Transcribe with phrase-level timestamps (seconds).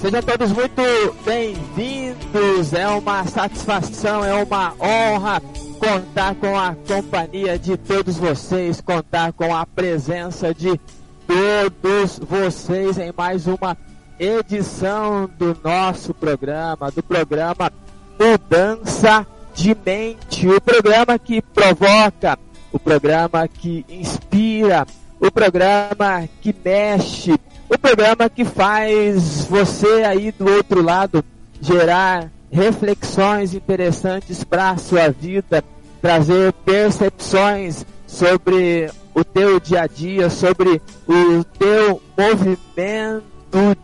[0.00, 0.82] Sejam todos muito
[1.26, 2.72] bem-vindos.
[2.72, 5.42] É uma satisfação, é uma honra
[5.78, 10.80] contar com a companhia de todos vocês, contar com a presença de
[11.26, 13.76] todos vocês em mais uma
[14.18, 17.70] edição do nosso programa, do programa
[18.18, 22.38] Mudança de Mente, o programa que provoca,
[22.72, 24.86] o programa que inspira,
[25.20, 27.38] o programa que mexe,
[27.70, 31.24] o programa que faz você aí do outro lado
[31.60, 35.62] gerar reflexões interessantes para a sua vida,
[36.02, 43.22] trazer percepções sobre o teu dia a dia, sobre o teu movimento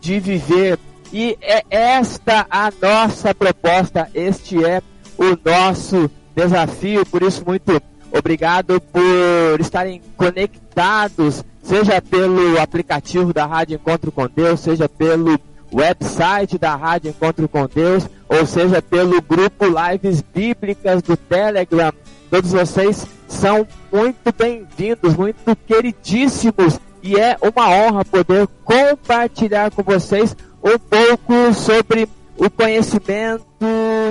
[0.01, 0.77] de viver.
[1.13, 4.81] E é esta a nossa proposta, este é
[5.17, 7.81] o nosso desafio, por isso muito
[8.11, 15.37] obrigado por estarem conectados seja pelo aplicativo da Rádio Encontro com Deus, seja pelo
[15.73, 21.91] website da Rádio Encontro com Deus, ou seja pelo grupo Lives Bíblicas do Telegram.
[22.31, 30.37] Todos vocês são muito bem-vindos, muito queridíssimos, e é uma honra poder compartilhar com vocês
[30.63, 33.43] um pouco sobre o conhecimento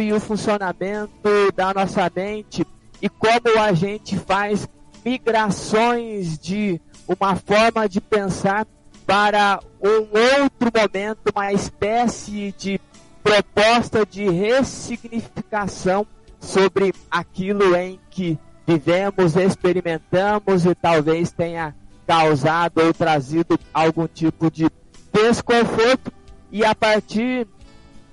[0.03, 2.67] e o funcionamento da nossa mente
[3.01, 4.69] e como a gente faz
[5.03, 8.67] migrações de uma forma de pensar
[9.07, 10.09] para um
[10.43, 12.81] outro momento, uma espécie de
[13.23, 16.07] proposta de ressignificação
[16.41, 21.75] sobre aquilo em que vivemos, experimentamos e talvez tenha
[22.07, 24.69] causado ou trazido algum tipo de
[25.13, 26.13] desconforto.
[26.51, 27.47] E a partir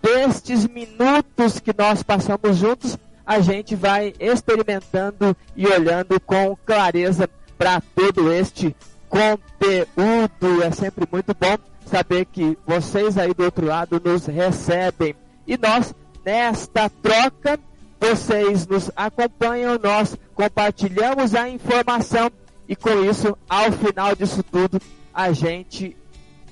[0.02, 7.30] destes minutos que nós passamos juntos, a gente vai experimentando e olhando com clareza
[7.64, 8.76] para todo este
[9.08, 10.62] conteúdo.
[10.62, 15.16] É sempre muito bom saber que vocês aí do outro lado nos recebem.
[15.48, 17.58] E nós, nesta troca,
[18.02, 22.30] vocês nos acompanham, nós compartilhamos a informação
[22.68, 24.78] e com isso, ao final disso tudo,
[25.14, 25.96] a gente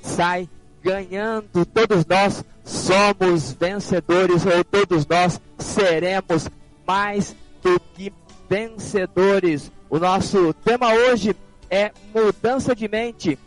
[0.01, 0.47] sai
[0.81, 1.65] ganhando.
[1.65, 6.49] Todos nós somos vencedores ou todos nós seremos
[6.87, 8.13] mais do que
[8.49, 9.69] vencedores.
[9.91, 11.35] O nosso tema hoje
[11.69, 13.37] é mudança de mente,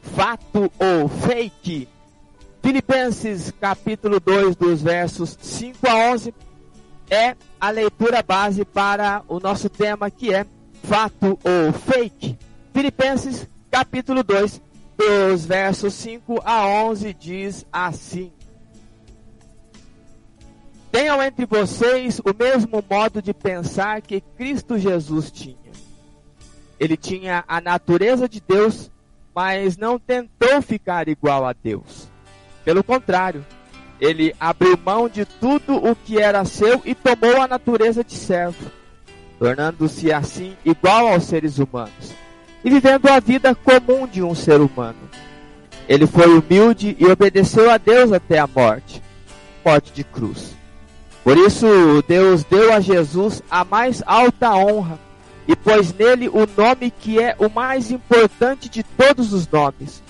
[0.00, 1.86] fato ou fake.
[2.62, 6.34] Filipenses capítulo 2, dos versos 5 a 11,
[7.10, 10.46] é a leitura base para o nosso tema que é
[10.82, 12.38] fato ou fake.
[12.72, 14.62] Filipenses capítulo 2,
[14.96, 18.32] dos versos 5 a 11 diz assim:
[20.96, 25.54] Tenham entre vocês o mesmo modo de pensar que Cristo Jesus tinha.
[26.80, 28.90] Ele tinha a natureza de Deus,
[29.34, 32.08] mas não tentou ficar igual a Deus.
[32.64, 33.44] Pelo contrário,
[34.00, 38.70] ele abriu mão de tudo o que era seu e tomou a natureza de servo,
[39.38, 42.14] tornando-se assim igual aos seres humanos
[42.64, 45.10] e vivendo a vida comum de um ser humano.
[45.86, 49.02] Ele foi humilde e obedeceu a Deus até a morte
[49.62, 50.55] morte de cruz.
[51.26, 51.66] Por isso,
[52.06, 54.96] Deus deu a Jesus a mais alta honra
[55.48, 60.00] e pôs nele o nome que é o mais importante de todos os nomes,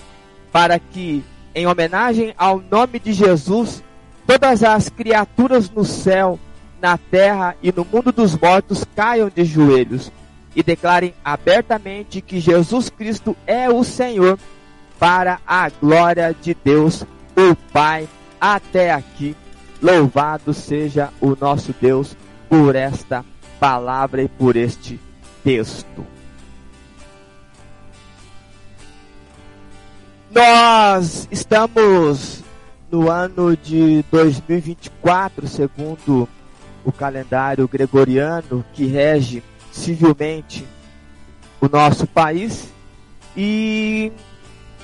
[0.51, 1.23] para que,
[1.55, 3.83] em homenagem ao nome de Jesus,
[4.27, 6.37] todas as criaturas no céu,
[6.79, 10.11] na terra e no mundo dos mortos caiam de joelhos
[10.55, 14.37] e declarem abertamente que Jesus Cristo é o Senhor,
[14.99, 17.01] para a glória de Deus,
[17.35, 18.07] o Pai.
[18.39, 19.35] Até aqui
[19.81, 22.15] Louvado seja o nosso Deus
[22.49, 23.23] por esta
[23.59, 24.99] palavra e por este
[25.43, 26.05] texto.
[30.31, 32.43] Nós estamos
[32.91, 36.27] no ano de 2024, segundo
[36.83, 40.65] o calendário gregoriano que rege civilmente
[41.59, 42.69] o nosso país,
[43.35, 44.11] e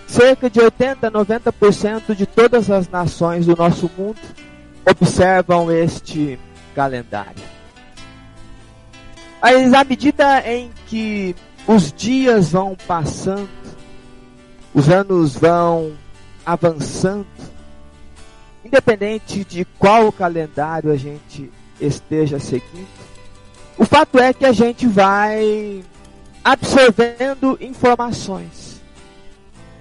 [0.08, 4.20] cerca de 80 90% de todas as nações do nosso mundo
[4.86, 6.40] observam este
[6.76, 7.44] calendário.
[9.42, 11.36] Mas à medida em que
[11.68, 13.50] os dias vão passando,
[14.74, 15.94] os anos vão
[16.46, 17.28] avançando,
[18.64, 22.88] independente de qual calendário a gente esteja seguindo,
[23.78, 25.84] o fato é que a gente vai
[26.44, 28.82] absorvendo informações.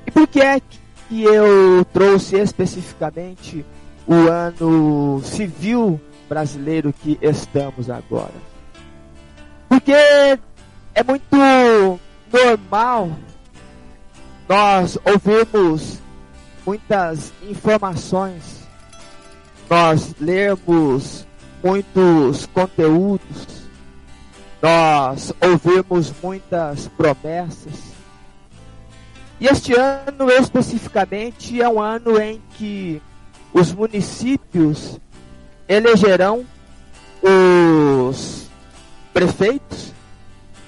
[0.07, 0.61] E por que é
[1.09, 3.65] que eu trouxe especificamente
[4.07, 8.33] o ano civil brasileiro que estamos agora.
[9.69, 12.01] Porque é muito
[12.33, 13.11] normal
[14.49, 15.99] nós ouvirmos
[16.67, 18.69] muitas informações,
[19.69, 21.27] nós lemos
[21.63, 23.69] muitos conteúdos,
[24.61, 27.93] nós ouvimos muitas promessas.
[29.41, 33.03] E este ano especificamente é um ano em que
[33.53, 34.99] os municípios
[35.69, 36.47] elegerão
[37.23, 38.49] os
[39.13, 39.93] prefeitos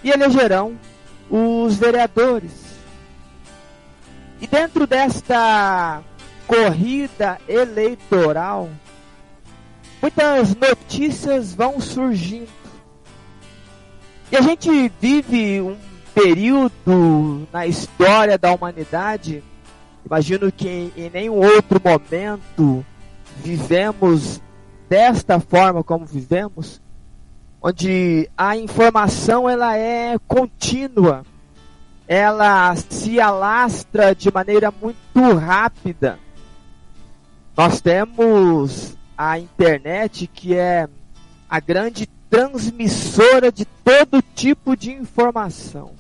[0.03, 0.79] e elegerão
[1.31, 2.53] os vereadores.
[4.41, 6.03] E dentro desta
[6.47, 8.69] corrida eleitoral,
[10.01, 12.53] muitas notícias vão surgindo.
[14.31, 15.77] E a gente vive um
[16.15, 19.43] período na história da humanidade,
[20.15, 22.87] imagino que em, nenhum outro momento
[23.43, 24.41] vivemos
[24.89, 26.81] desta forma como vivemos,
[27.61, 31.25] onde a informação ela é contínua,
[32.07, 36.21] ela se alastra de maneira muito rápida.
[37.57, 40.89] Nós temos a internet que é
[41.51, 45.91] a grande transmissora de todo tipo de informação.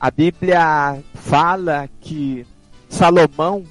[0.00, 2.46] A Bíblia fala que
[2.88, 3.64] Salomão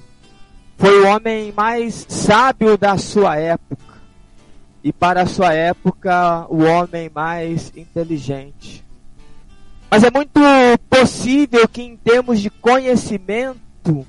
[0.76, 3.94] foi o homem mais sábio da sua época
[4.84, 8.84] e para a sua época o homem mais inteligente.
[9.90, 10.38] Mas é muito
[10.90, 14.06] possível que em termos de conhecimento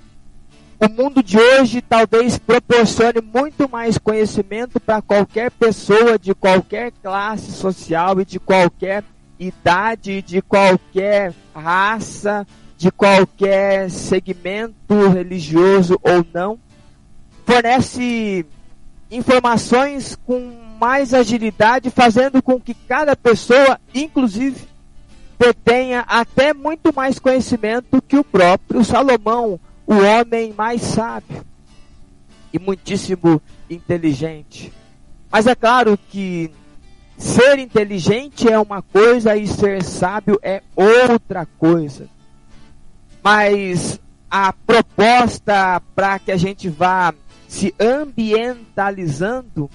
[0.77, 7.53] o mundo de hoje talvez proporcione muito mais conhecimento para qualquer pessoa de qualquer classe
[7.53, 9.05] social e de qualquer
[9.39, 12.47] idade, de qualquer raça,
[12.77, 16.59] de qualquer segmento religioso ou não.
[17.45, 18.45] Fornece
[19.11, 24.67] informações com mais agilidade, fazendo com que cada pessoa, inclusive,
[25.63, 31.43] tenha até muito mais conhecimento que o próprio Salomão o homem mais sábio
[32.53, 34.71] e muitíssimo inteligente.
[35.31, 36.51] Mas é claro que
[37.19, 42.07] ser inteligente é uma coisa e ser sábio é outra coisa.
[43.21, 43.99] Mas
[44.31, 47.13] a proposta para que a gente vá
[47.47, 49.69] se ambientalizando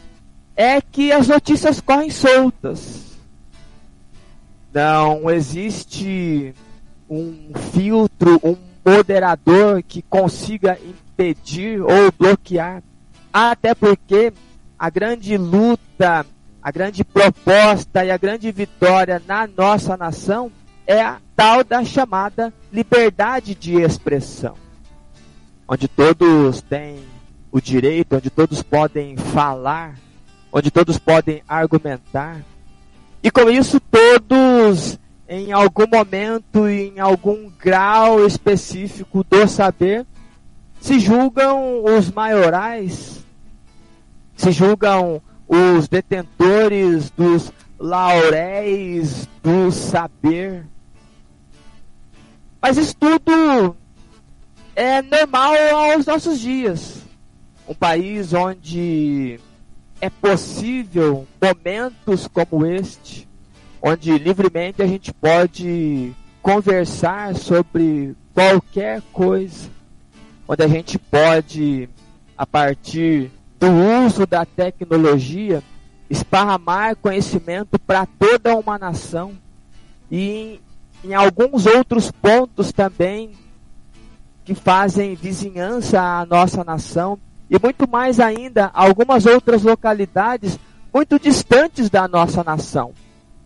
[0.56, 3.18] é que as notícias correm soltas.
[4.72, 6.54] Não existe
[7.08, 12.82] um filtro, um moderador que consiga impedir ou bloquear.
[13.32, 14.32] Até porque
[14.78, 16.26] a grande luta,
[16.64, 20.50] a grande proposta e a grande vitória na nossa nação
[20.86, 24.54] é a tal da chamada liberdade de expressão,
[25.68, 27.00] onde todos têm
[27.52, 29.96] o direito, onde todos podem falar,
[30.50, 32.40] onde todos podem argumentar.
[33.22, 40.06] E com isso todos em algum momento, em algum grau específico do saber,
[40.80, 43.22] se julgam os maiorais,
[44.34, 50.66] se julgam os detentores dos lauréis do saber.
[52.60, 53.76] Mas isso tudo
[54.74, 55.54] é normal
[55.92, 57.02] aos nossos dias.
[57.68, 59.38] Um país onde
[60.00, 63.28] é possível momentos como este,
[63.82, 66.12] onde livremente a gente pode
[66.42, 69.70] conversar sobre qualquer coisa,
[70.46, 71.88] onde a gente pode,
[72.36, 73.30] a partir
[73.64, 75.62] do uso da tecnologia,
[76.10, 79.32] esparramar conhecimento para toda uma nação
[80.10, 80.60] e
[81.02, 83.32] em, em alguns outros pontos também
[84.44, 87.18] que fazem vizinhança à nossa nação
[87.48, 90.58] e muito mais ainda algumas outras localidades
[90.92, 92.92] muito distantes da nossa nação.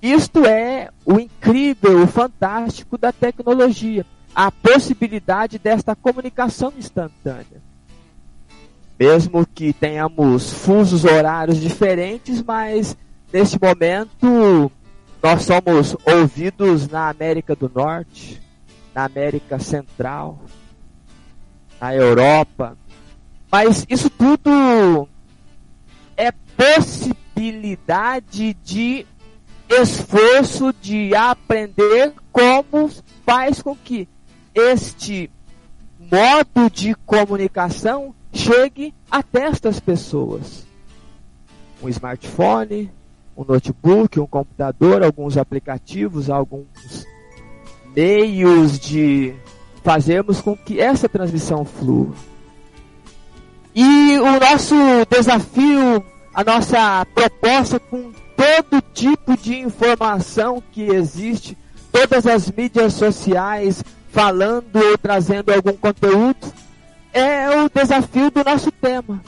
[0.02, 7.67] Isto é o incrível, o fantástico da tecnologia, a possibilidade desta comunicação instantânea.
[8.98, 12.96] Mesmo que tenhamos fusos horários diferentes, mas
[13.32, 14.72] neste momento
[15.22, 18.40] nós somos ouvidos na América do Norte,
[18.94, 20.40] na América Central,
[21.80, 22.76] na Europa.
[23.50, 25.08] Mas isso tudo
[26.16, 29.06] é possibilidade de
[29.68, 32.90] esforço de aprender como
[33.24, 34.08] faz com que
[34.54, 35.30] este
[35.98, 40.66] modo de comunicação chegue até estas pessoas.
[41.82, 42.90] Um smartphone,
[43.36, 47.06] um notebook, um computador, alguns aplicativos, alguns
[47.94, 49.34] meios de
[49.82, 52.12] fazermos com que essa transmissão flua.
[53.74, 54.74] E o nosso
[55.08, 56.04] desafio,
[56.34, 61.56] a nossa proposta com todo tipo de informação que existe,
[61.90, 66.38] todas as mídias sociais falando ou trazendo algum conteúdo,
[67.12, 69.20] é o desafio do nosso tema.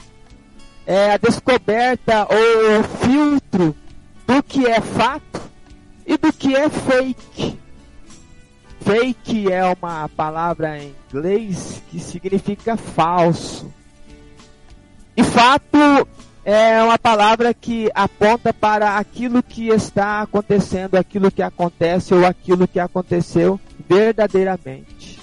[0.85, 3.75] É a descoberta ou o filtro
[4.25, 5.41] do que é fato
[6.05, 7.59] e do que é fake.
[8.81, 13.71] Fake é uma palavra em inglês que significa falso.
[15.15, 15.77] E fato
[16.43, 22.67] é uma palavra que aponta para aquilo que está acontecendo, aquilo que acontece ou aquilo
[22.67, 25.19] que aconteceu verdadeiramente.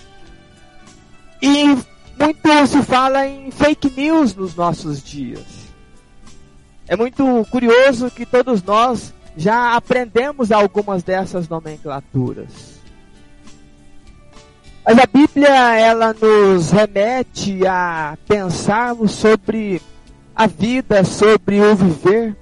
[1.42, 1.76] E
[2.18, 5.68] muito se fala em fake news nos nossos dias.
[6.86, 12.78] É muito curioso que todos nós já aprendemos algumas dessas nomenclaturas.
[14.84, 19.82] Mas a Bíblia ela nos remete a pensarmos sobre
[20.34, 22.34] a vida, sobre o viver.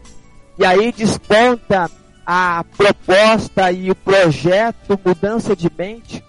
[0.57, 1.91] E aí desponta
[2.25, 6.23] a proposta e o projeto mudança de mente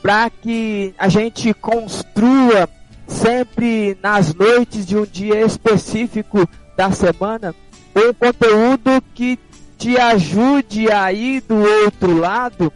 [0.00, 2.68] para que a gente construa
[3.06, 7.54] sempre nas noites de um dia específico da semana
[7.94, 9.38] um conteúdo que
[9.78, 12.72] te ajude aí do outro lado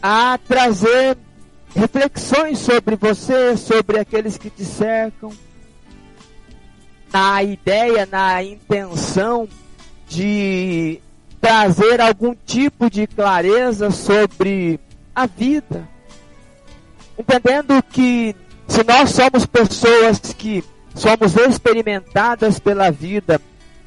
[0.00, 1.16] a trazer
[1.74, 5.32] reflexões sobre você, sobre aqueles que te cercam,
[7.12, 9.48] na ideia, na intenção
[10.08, 11.00] de
[11.40, 14.80] trazer algum tipo de clareza sobre
[15.14, 15.88] a vida.
[17.18, 18.34] Entendendo que
[18.72, 20.64] se nós somos pessoas que
[20.94, 23.38] somos experimentadas pela vida,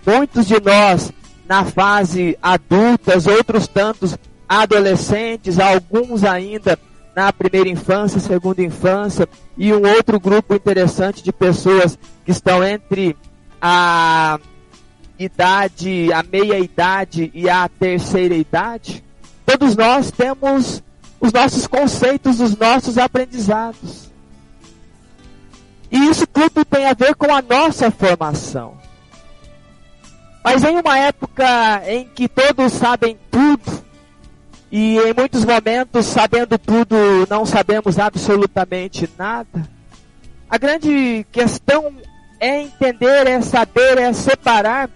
[0.05, 1.11] muitos de nós
[1.49, 4.15] na fase adultas, outros tantos
[4.47, 6.77] adolescentes, alguns ainda
[7.15, 9.27] na primeira infância, segunda infância,
[9.57, 13.17] e um outro grupo interessante de pessoas que estão entre
[13.59, 14.39] a
[15.17, 19.03] idade, a meia idade e a terceira idade.
[19.47, 20.83] Todos nós temos
[21.19, 24.13] os nossos conceitos, os nossos aprendizados.
[25.95, 28.77] E isso tudo tem a ver com a nossa formação.
[30.43, 31.45] Mas em uma época
[31.87, 33.85] em que todos sabem tudo,
[34.69, 36.97] e em muitos momentos, sabendo tudo,
[37.29, 39.69] não sabemos absolutamente nada,
[40.49, 41.95] a grande questão
[42.41, 44.89] é entender, é saber, é separar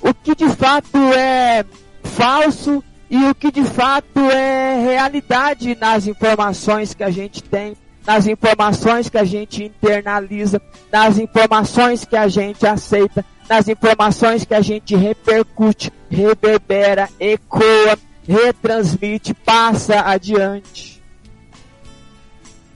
[0.00, 1.66] o que de fato é
[2.02, 8.26] falso e o que de fato é realidade nas informações que a gente tem, nas
[8.26, 14.60] informações que a gente internaliza, nas informações que a gente aceita, nas informações que a
[14.60, 21.02] gente repercute, reverbera, ecoa, retransmite, passa adiante.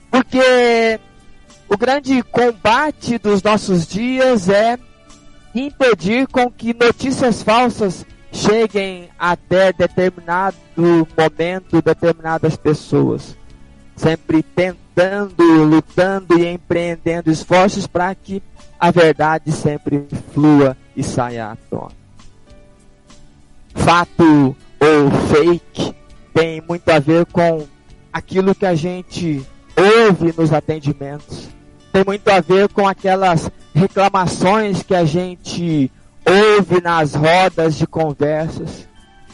[0.09, 0.99] Porque
[1.69, 4.77] o grande combate dos nossos dias é
[5.55, 13.37] impedir com que notícias falsas cheguem até determinado momento, determinadas pessoas.
[13.95, 14.80] Sempre tentando,
[15.37, 18.41] lutando e empreendendo esforços para que
[18.79, 21.91] a verdade sempre flua e saia à tona.
[23.73, 25.95] Fato ou fake
[26.33, 27.65] tem muito a ver com
[28.11, 29.45] aquilo que a gente
[29.75, 31.49] ouve nos atendimentos.
[31.91, 35.91] Tem muito a ver com aquelas reclamações que a gente
[36.25, 38.87] ouve nas rodas de conversas.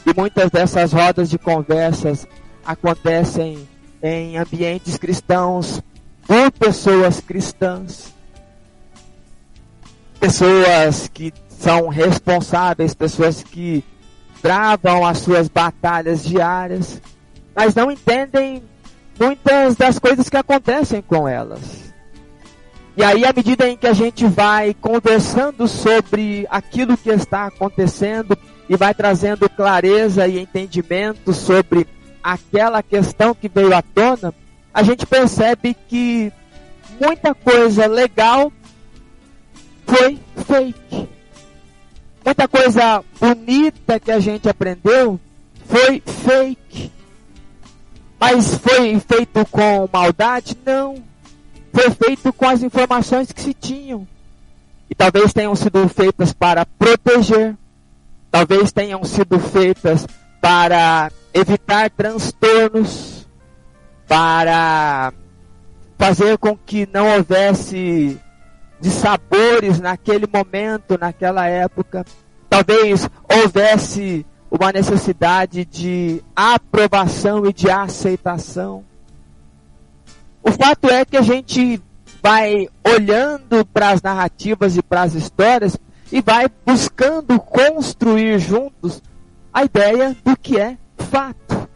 [0.05, 2.27] E muitas dessas rodas de conversas
[2.65, 3.67] acontecem
[4.01, 5.81] em ambientes cristãos,
[6.27, 8.17] por pessoas cristãs
[10.19, 13.83] pessoas que são responsáveis, pessoas que
[14.41, 17.01] travam as suas batalhas diárias,
[17.55, 18.63] mas não entendem
[19.19, 21.93] muitas das coisas que acontecem com elas.
[22.95, 28.35] E aí, à medida em que a gente vai conversando sobre aquilo que está acontecendo
[28.67, 31.87] e vai trazendo clareza e entendimento sobre
[32.27, 34.33] aquela questão que veio à tona,
[34.73, 36.29] a gente percebe que
[36.99, 38.51] muita coisa legal
[39.85, 41.07] foi fake.
[42.25, 45.17] Muita coisa bonita que a gente aprendeu
[45.67, 46.91] foi fake.
[48.19, 50.57] Mas foi feito com maldade?
[50.65, 51.01] Não.
[51.71, 54.05] Foi feito com as informações que se tinham.
[54.89, 57.55] E talvez tenham sido feitas para proteger.
[58.29, 60.05] Talvez tenham sido feitas
[60.47, 63.27] para evitar transtornos.
[64.07, 65.11] Para
[65.99, 68.17] fazer com que não houvesse
[68.79, 72.05] de sabores naquele momento, naquela época.
[72.49, 78.85] Talvez houvesse uma necessidade de aprovação e de aceitação.
[80.41, 81.83] O fato é que a gente
[82.23, 85.77] vai olhando para as narrativas e para as histórias
[86.09, 89.03] e vai buscando construir juntos
[89.57, 91.67] a ideia do que é fato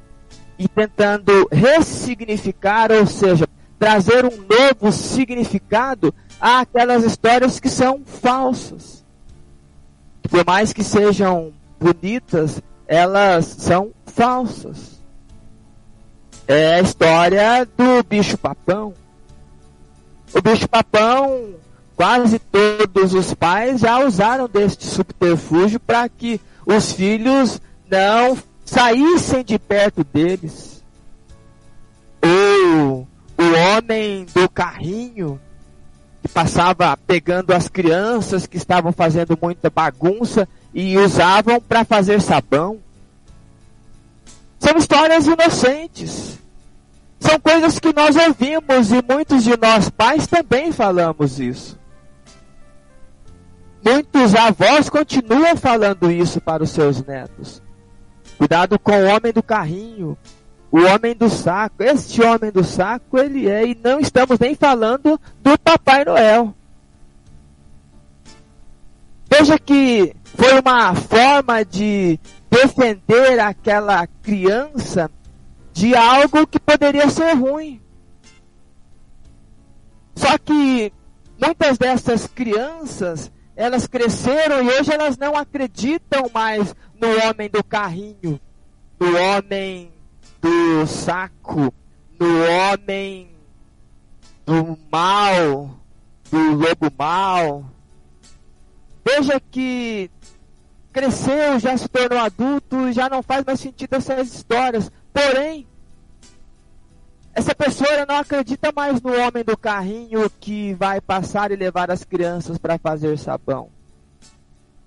[0.60, 3.48] e tentando ressignificar, ou seja,
[3.80, 9.04] trazer um novo significado há aquelas histórias que são falsas.
[10.30, 15.02] Por mais que sejam bonitas, elas são falsas.
[16.48, 18.94] É a história do bicho papão.
[20.36, 21.56] O bicho papão,
[21.96, 27.60] quase todos os pais já usaram deste subterfúgio para que os filhos
[27.92, 30.82] não saíssem de perto deles.
[32.24, 33.08] Ou
[33.38, 35.40] o homem do carrinho
[36.22, 42.80] que passava pegando as crianças que estavam fazendo muita bagunça e usavam para fazer sabão.
[44.60, 46.40] São histórias inocentes.
[47.20, 51.78] São coisas que nós ouvimos e muitos de nós pais também falamos isso.
[53.84, 57.62] Muitos avós continuam falando isso para os seus netos.
[58.42, 60.18] Cuidado com o homem do carrinho,
[60.72, 61.84] o homem do saco.
[61.84, 66.52] Este homem do saco, ele é, e não estamos nem falando do Papai Noel.
[69.30, 72.20] Veja que foi uma forma de
[72.50, 75.12] defender aquela criança
[75.72, 77.80] de algo que poderia ser ruim.
[80.16, 80.92] Só que
[81.40, 88.39] muitas dessas crianças, elas cresceram e hoje elas não acreditam mais no homem do carrinho,
[89.00, 89.91] no homem
[90.39, 91.74] do saco,
[92.20, 93.31] no homem
[94.46, 95.75] do mal,
[96.29, 97.65] do lobo mal.
[99.03, 100.12] Veja que
[100.93, 104.91] cresceu, já se tornou adulto, já não faz mais sentido essas histórias.
[105.12, 105.67] Porém,
[107.34, 112.03] essa pessoa não acredita mais no homem do carrinho que vai passar e levar as
[112.03, 113.70] crianças para fazer sabão.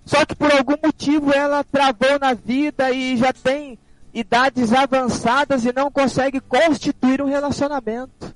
[0.05, 3.79] Só que por algum motivo ela travou na vida e já tem
[4.13, 8.33] idades avançadas e não consegue constituir um relacionamento.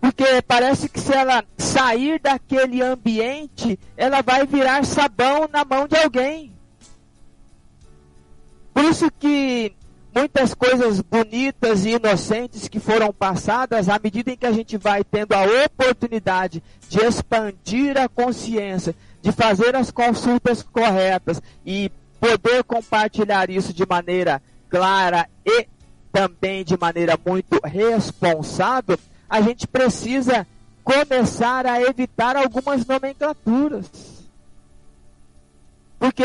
[0.00, 5.96] Porque parece que se ela sair daquele ambiente, ela vai virar sabão na mão de
[5.96, 6.52] alguém.
[8.74, 9.72] Por isso que
[10.12, 15.04] muitas coisas bonitas e inocentes que foram passadas, à medida em que a gente vai
[15.04, 23.48] tendo a oportunidade de expandir a consciência, de fazer as consultas corretas e poder compartilhar
[23.48, 25.66] isso de maneira clara e
[26.12, 28.98] também de maneira muito responsável,
[29.30, 30.46] a gente precisa
[30.84, 33.88] começar a evitar algumas nomenclaturas.
[35.98, 36.24] Porque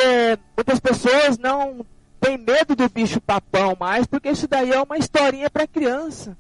[0.58, 1.86] muitas pessoas não
[2.20, 6.36] têm medo do bicho papão mais, porque isso daí é uma historinha para criança.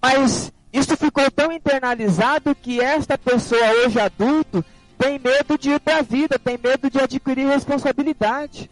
[0.00, 4.64] Mas isso ficou tão internalizado que esta pessoa hoje adulto
[5.00, 8.70] tem medo de ir para a vida, tem medo de adquirir responsabilidade.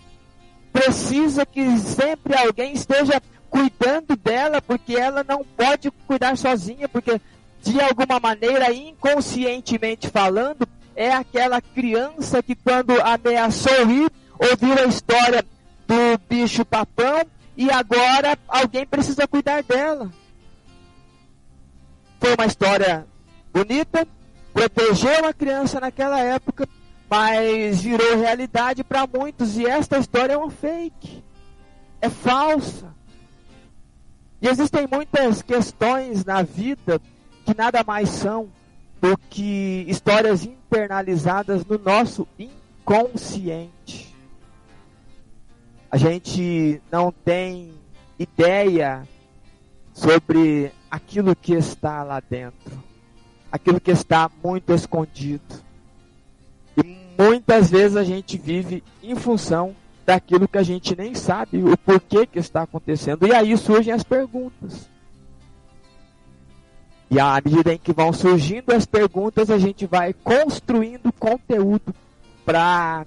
[0.71, 7.19] Precisa que sempre alguém esteja cuidando dela, porque ela não pode cuidar sozinha, porque
[7.63, 15.43] de alguma maneira, inconscientemente falando, é aquela criança que quando ameaçou ir, ouviu a história
[15.87, 17.25] do bicho papão
[17.57, 20.13] e agora alguém precisa cuidar dela.
[22.21, 23.07] Foi uma história
[23.51, 24.07] bonita,
[24.59, 26.69] protegeu a criança naquela época,
[27.09, 31.23] mas virou realidade para muitos e esta história é um fake.
[32.01, 32.93] É falsa.
[34.43, 37.01] E existem muitas questões na vida
[37.45, 38.49] que nada mais são
[39.01, 44.15] do que histórias internalizadas no nosso inconsciente.
[45.91, 47.73] A gente não tem
[48.19, 49.07] ideia
[49.95, 52.83] sobre aquilo que está lá dentro,
[53.51, 55.63] aquilo que está muito escondido.
[56.77, 59.75] E muitas vezes a gente vive em função
[60.07, 63.27] daquilo que a gente nem sabe o porquê que está acontecendo.
[63.27, 64.89] E aí surgem as perguntas.
[67.11, 71.95] E à medida em que vão surgindo as perguntas, a gente vai construindo conteúdo
[72.45, 73.07] para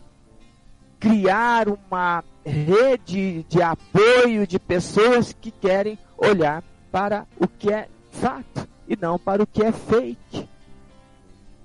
[1.00, 8.71] criar uma rede de apoio de pessoas que querem olhar para o que é fato
[8.92, 10.50] e não para o que é fake.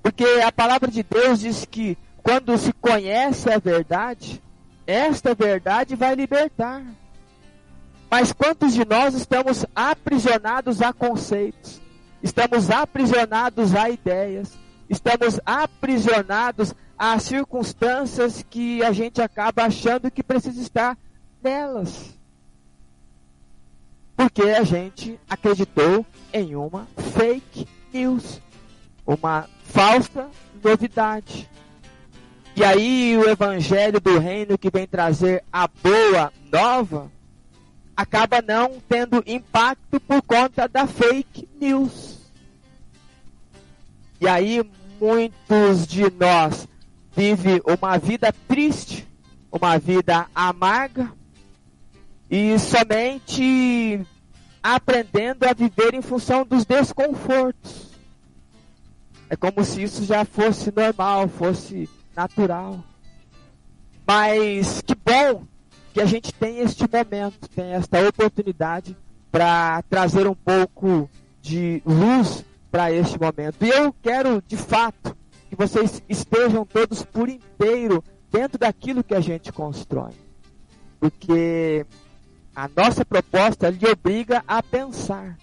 [0.01, 4.41] Porque a palavra de Deus diz que quando se conhece a verdade,
[4.87, 6.85] esta verdade vai libertar.
[8.09, 11.81] Mas quantos de nós estamos aprisionados a conceitos?
[12.23, 14.57] Estamos aprisionados a ideias?
[14.89, 20.97] Estamos aprisionados a circunstâncias que a gente acaba achando que precisa estar
[21.43, 22.17] nelas?
[24.17, 28.41] Porque a gente acreditou em uma fake news,
[29.07, 30.29] uma falsa
[30.65, 31.49] novidade.
[32.57, 37.13] E aí o evangelho do reino que vem trazer a boa nova
[37.95, 42.17] acaba não tendo impacto por conta da fake news.
[44.19, 44.63] E aí
[44.99, 46.67] muitos de nós
[47.15, 49.07] vivem uma vida triste,
[49.53, 51.13] uma vida amarga
[52.31, 54.05] e somente
[54.63, 57.87] aprendendo a viver em função dos desconfortos.
[59.29, 62.83] É como se isso já fosse normal, fosse natural.
[64.07, 65.45] Mas que bom
[65.93, 68.97] que a gente tem este momento, tem esta oportunidade
[69.31, 71.09] para trazer um pouco
[71.41, 73.65] de luz para este momento.
[73.65, 75.17] E eu quero, de fato,
[75.49, 80.13] que vocês estejam todos por inteiro dentro daquilo que a gente constrói.
[81.01, 81.87] Porque
[82.57, 85.37] a nossa proposta lhe obriga a pensar.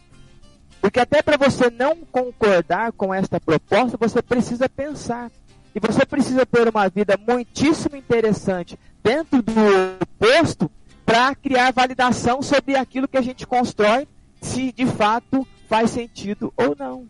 [0.81, 5.31] Porque até para você não concordar com esta proposta, você precisa pensar.
[5.75, 9.53] E você precisa ter uma vida muitíssimo interessante dentro do
[10.01, 10.69] oposto
[11.05, 14.07] para criar validação sobre aquilo que a gente constrói,
[14.41, 17.07] se de fato faz sentido ou não.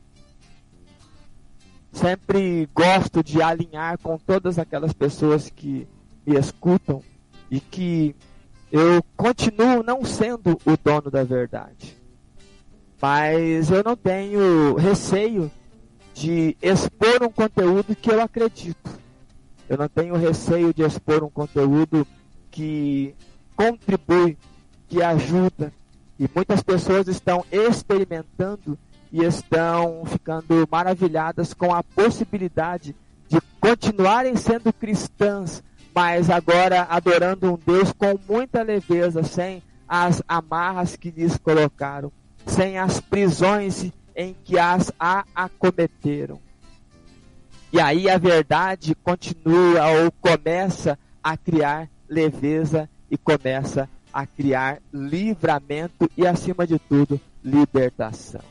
[1.93, 5.87] Sempre gosto de alinhar com todas aquelas pessoas que
[6.25, 7.01] me escutam
[7.49, 8.15] e que
[8.73, 11.95] eu continuo não sendo o dono da verdade.
[12.99, 15.51] Mas eu não tenho receio
[16.11, 18.89] de expor um conteúdo que eu acredito.
[19.69, 22.07] Eu não tenho receio de expor um conteúdo
[22.49, 23.13] que
[23.55, 24.39] contribui,
[24.89, 25.71] que ajuda.
[26.19, 28.75] E muitas pessoas estão experimentando
[29.11, 32.95] e estão ficando maravilhadas com a possibilidade
[33.29, 35.61] de continuarem sendo cristãs,
[35.93, 42.11] mas agora adorando um Deus com muita leveza, sem as amarras que lhes colocaram,
[42.45, 46.39] sem as prisões em que as a acometeram.
[47.71, 56.09] E aí a verdade continua ou começa a criar leveza e começa a criar livramento
[56.15, 58.41] e, acima de tudo, libertação.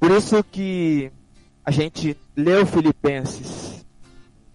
[0.00, 1.10] Por isso que
[1.64, 3.75] a gente leu Filipenses,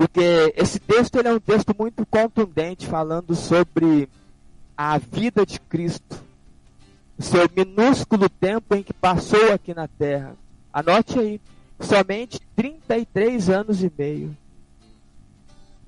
[0.02, 4.10] porque esse texto ele é um texto muito contundente, falando sobre
[4.76, 6.24] a vida de Cristo,
[7.20, 10.34] o seu minúsculo tempo em que passou aqui na terra.
[10.74, 11.40] Anote aí,
[11.80, 14.36] somente 33 anos e meio.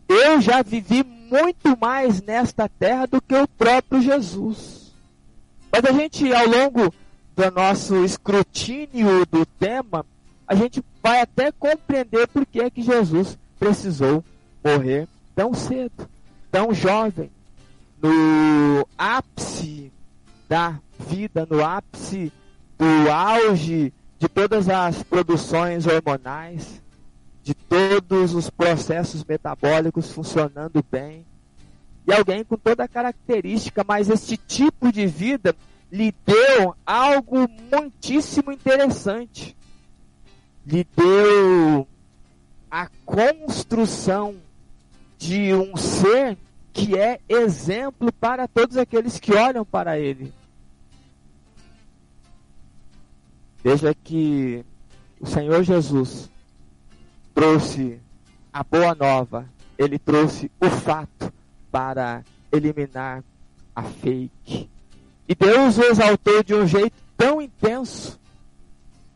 [0.08, 4.93] Eu já vivi muito mais nesta terra do que o próprio Jesus.
[5.71, 6.93] Mas a gente, ao longo
[7.36, 10.06] do nosso escrutínio do tema,
[10.47, 14.24] a gente vai até compreender por que, é que Jesus precisou
[14.63, 16.08] morrer tão cedo,
[16.52, 17.32] tão jovem,
[18.02, 19.92] no ápice
[20.48, 22.32] da vida, no ápice
[22.78, 26.82] do auge de todas as produções hormonais,
[27.42, 31.26] de todos os processos metabólicos funcionando bem.
[32.06, 35.56] E alguém com toda a característica, mas este tipo de vida
[35.92, 39.56] lhe deu algo muitíssimo interessante.
[40.66, 41.88] Lhe deu
[42.73, 44.36] a construção
[45.19, 46.36] de um ser
[46.73, 50.33] que é exemplo para todos aqueles que olham para ele.
[53.63, 54.65] Veja que
[55.21, 56.31] o Senhor Jesus
[57.36, 57.99] trouxe
[58.51, 61.31] a boa nova, ele trouxe o fato
[61.71, 63.23] para eliminar
[63.75, 64.67] a fake.
[65.29, 68.19] E Deus o exaltou de um jeito tão intenso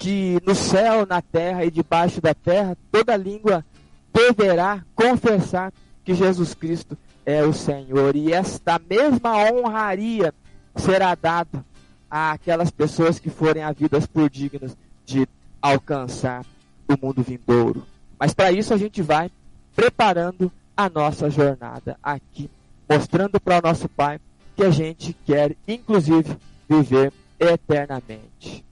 [0.07, 3.65] que no céu, na terra e debaixo da terra, toda língua
[4.13, 8.15] deverá confessar que Jesus Cristo é o Senhor.
[8.15, 10.33] E esta mesma honraria
[10.77, 11.61] será dada
[12.09, 15.27] àquelas pessoas que forem havidas por dignas de
[15.61, 16.45] alcançar
[16.87, 17.85] o mundo vindouro.
[18.17, 19.29] Mas para isso a gente vai
[19.75, 22.49] preparando a nossa jornada aqui,
[22.89, 24.21] mostrando para o nosso Pai
[24.55, 26.37] que a gente quer, inclusive,
[26.69, 28.66] viver eternamente.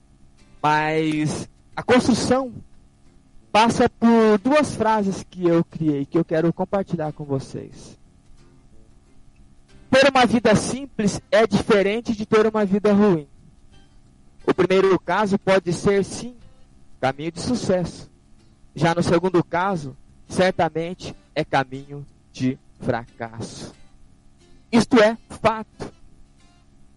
[0.67, 2.51] Mas a construção
[3.51, 7.95] passa por duas frases que eu criei, que eu quero compartilhar com vocês.
[9.91, 13.27] Ter uma vida simples é diferente de ter uma vida ruim.
[14.43, 16.35] O primeiro caso pode ser, sim,
[16.99, 18.09] caminho de sucesso.
[18.73, 19.95] Já no segundo caso,
[20.27, 23.71] certamente é caminho de fracasso.
[24.71, 25.93] Isto é fato.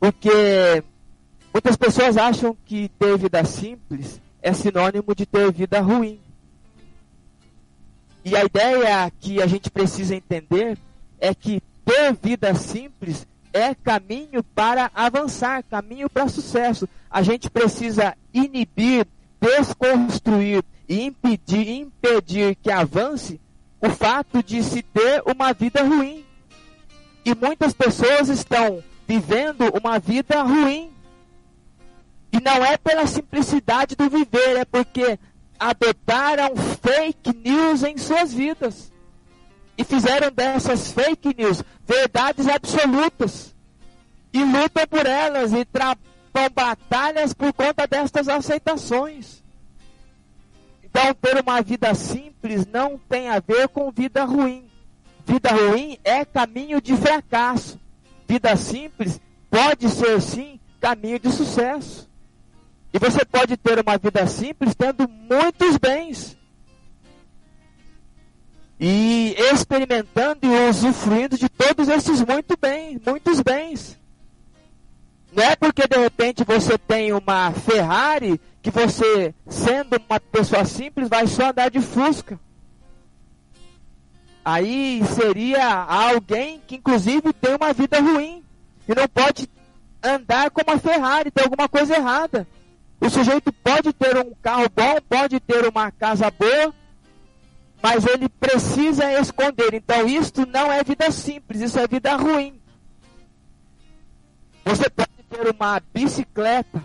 [0.01, 0.83] Porque
[1.53, 6.21] muitas pessoas acham que ter vida simples é sinônimo de ter vida ruim.
[8.25, 10.79] E a ideia que a gente precisa entender
[11.19, 16.89] é que ter vida simples é caminho para avançar, caminho para sucesso.
[17.11, 19.07] A gente precisa inibir,
[19.41, 23.41] desconstruir e impedir, impedir que avance
[23.81, 26.25] o fato de se ter uma vida ruim.
[27.25, 30.91] E muitas pessoas estão vivendo uma vida ruim.
[32.33, 35.19] E não é pela simplicidade do viver, é porque
[35.59, 38.93] adotaram fake news em suas vidas
[39.77, 43.55] e fizeram dessas fake news verdades absolutas
[44.33, 46.09] e lutam por elas e travam
[46.55, 49.43] batalhas por conta destas aceitações.
[50.85, 54.69] Então, ter uma vida simples não tem a ver com vida ruim.
[55.27, 57.79] Vida ruim é caminho de fracasso.
[58.27, 62.08] Vida simples pode ser sim caminho de sucesso.
[62.99, 66.37] E você pode ter uma vida simples tendo muitos bens.
[68.81, 73.97] E experimentando e usufruindo de todos esses muito bem, muitos bens.
[75.33, 81.09] Não é porque de repente você tem uma Ferrari que você, sendo uma pessoa simples,
[81.09, 82.39] vai só andar de Fusca.
[84.45, 88.43] Aí seria alguém que inclusive tem uma vida ruim
[88.89, 89.49] e não pode
[90.03, 92.45] andar como a Ferrari, tem alguma coisa errada.
[93.01, 96.75] O sujeito pode ter um carro bom, pode ter uma casa boa,
[97.83, 99.73] mas ele precisa esconder.
[99.75, 102.61] Então, isto não é vida simples, isso é vida ruim.
[104.65, 106.83] Você pode ter uma bicicleta,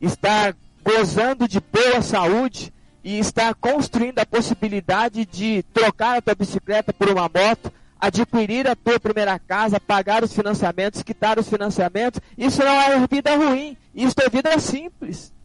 [0.00, 0.54] estar
[0.84, 7.08] gozando de boa saúde e estar construindo a possibilidade de trocar a tua bicicleta por
[7.08, 12.20] uma moto, adquirir a tua primeira casa, pagar os financiamentos, quitar os financiamentos.
[12.36, 15.35] Isso não é vida ruim, isso é vida simples.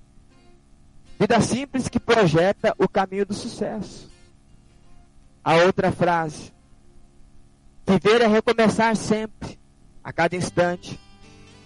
[1.21, 4.09] Vida simples que projeta o caminho do sucesso.
[5.43, 6.51] A outra frase.
[7.85, 9.59] Viver é recomeçar sempre,
[10.03, 10.99] a cada instante.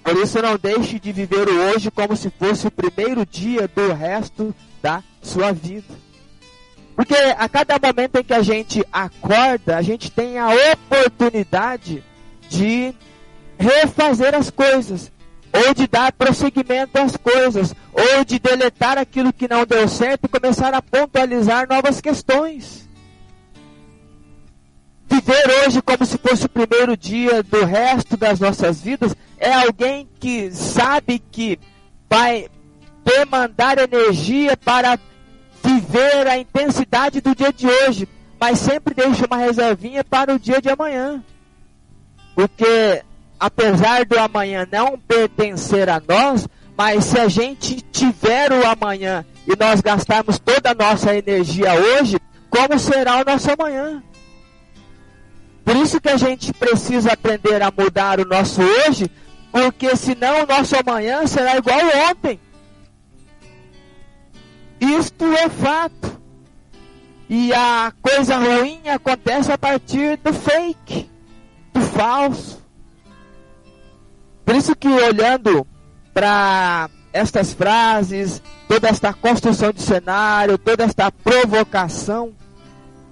[0.04, 3.94] Por isso não deixe de viver o hoje como se fosse o primeiro dia do
[3.94, 5.96] resto da sua vida.
[6.94, 12.04] Porque a cada momento em que a gente acorda, a gente tem a oportunidade
[12.50, 12.94] de
[13.58, 15.10] refazer as coisas,
[15.56, 20.28] ou de dar prosseguimento às coisas, ou de deletar aquilo que não deu certo e
[20.28, 22.86] começar a pontualizar novas questões.
[25.08, 30.10] Viver hoje como se fosse o primeiro dia do resto das nossas vidas é alguém
[30.20, 31.60] que sabe que
[32.10, 32.48] vai
[33.06, 35.00] demandar energia para
[35.63, 40.62] viver a intensidade do dia de hoje, mas sempre deixa uma reservinha para o dia
[40.62, 41.24] de amanhã.
[42.34, 43.04] Porque
[43.45, 49.55] apesar do amanhã não pertencer a nós, mas se a gente tiver o amanhã e
[49.55, 52.17] nós gastarmos toda a nossa energia hoje,
[52.49, 54.01] como será o nosso amanhã?
[55.63, 59.12] Por isso que a gente precisa aprender a mudar o nosso hoje,
[59.51, 61.79] porque senão o nosso amanhã será igual
[62.10, 62.39] ontem.
[64.81, 66.19] Isto é fato.
[67.29, 71.10] E a coisa ruim acontece a partir do fake,
[71.73, 72.64] do falso.
[74.45, 75.65] Por isso que olhando
[76.13, 82.34] para estas frases, toda esta construção de cenário, toda esta provocação,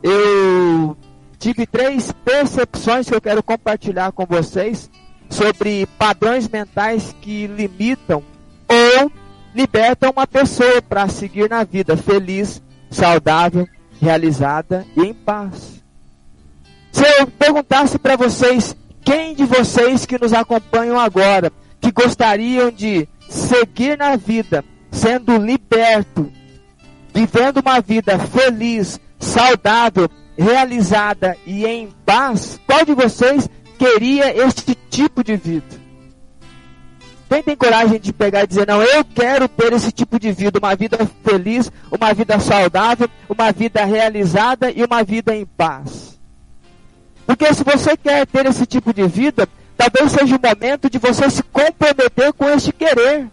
[0.02, 0.96] eu
[1.40, 4.90] tive três percepções que eu quero compartilhar com vocês
[5.30, 8.24] sobre padrões mentais que limitam
[8.68, 9.12] ou
[9.56, 13.68] libertam uma pessoa para seguir na vida feliz, saudável,
[14.02, 15.84] realizada e em paz.
[16.92, 23.08] Se eu perguntasse para vocês, quem de vocês que nos acompanham agora, que gostariam de
[23.30, 26.32] seguir na vida, sendo liberto,
[27.14, 35.24] vivendo uma vida feliz, saudável, realizada e em paz, qual de vocês queria este tipo
[35.24, 35.84] de vida?
[37.30, 40.60] Quem tem coragem de pegar e dizer, não, eu quero ter esse tipo de vida,
[40.60, 46.13] uma vida feliz, uma vida saudável, uma vida realizada e uma vida em paz?
[47.26, 51.30] Porque se você quer ter esse tipo de vida, talvez seja o momento de você
[51.30, 53.28] se comprometer com este querer.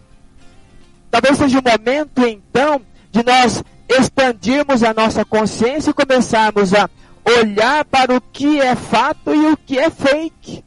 [1.10, 6.88] Talvez seja o momento, então, de nós expandirmos a nossa consciência e começarmos a
[7.24, 10.64] olhar para o que é fato e o que é fake.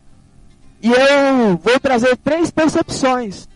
[0.81, 3.47] E eu vou trazer três percepções.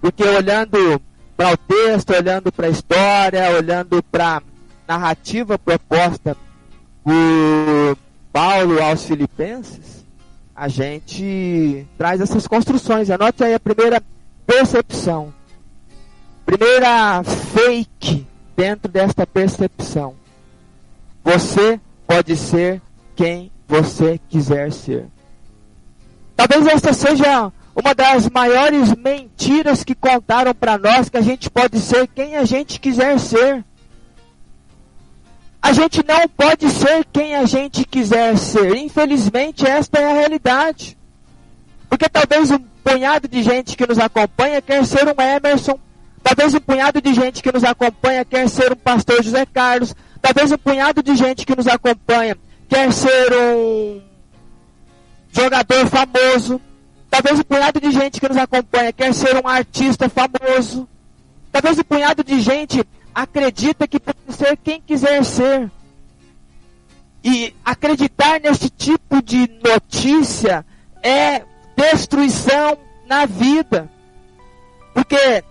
[0.00, 1.00] Porque olhando
[1.36, 4.42] para o texto, olhando para a história, olhando para a
[4.88, 6.36] narrativa proposta
[7.04, 7.96] por
[8.38, 10.06] Paulo aos Filipenses,
[10.54, 13.10] a gente traz essas construções.
[13.10, 14.00] Anote aí a primeira
[14.46, 15.34] percepção.
[16.46, 18.24] Primeira fake
[18.56, 20.14] dentro desta percepção.
[21.24, 22.80] Você pode ser
[23.16, 25.08] quem você quiser ser.
[26.36, 31.80] Talvez esta seja uma das maiores mentiras que contaram para nós que a gente pode
[31.80, 33.64] ser quem a gente quiser ser.
[35.60, 38.76] A gente não pode ser quem a gente quiser ser.
[38.76, 40.96] Infelizmente, esta é a realidade.
[41.88, 45.78] Porque talvez um punhado de gente que nos acompanha quer ser um Emerson,
[46.22, 49.94] Talvez um punhado de gente que nos acompanha quer ser um pastor José Carlos.
[50.20, 52.36] Talvez um punhado de gente que nos acompanha
[52.68, 54.02] quer ser um
[55.32, 56.60] jogador famoso.
[57.08, 60.86] Talvez um punhado de gente que nos acompanha quer ser um artista famoso.
[61.50, 65.70] Talvez um punhado de gente acredita que pode ser quem quiser ser.
[67.22, 70.64] E acreditar nesse tipo de notícia
[71.02, 71.42] é
[71.76, 73.90] destruição na vida.
[74.94, 75.44] Porque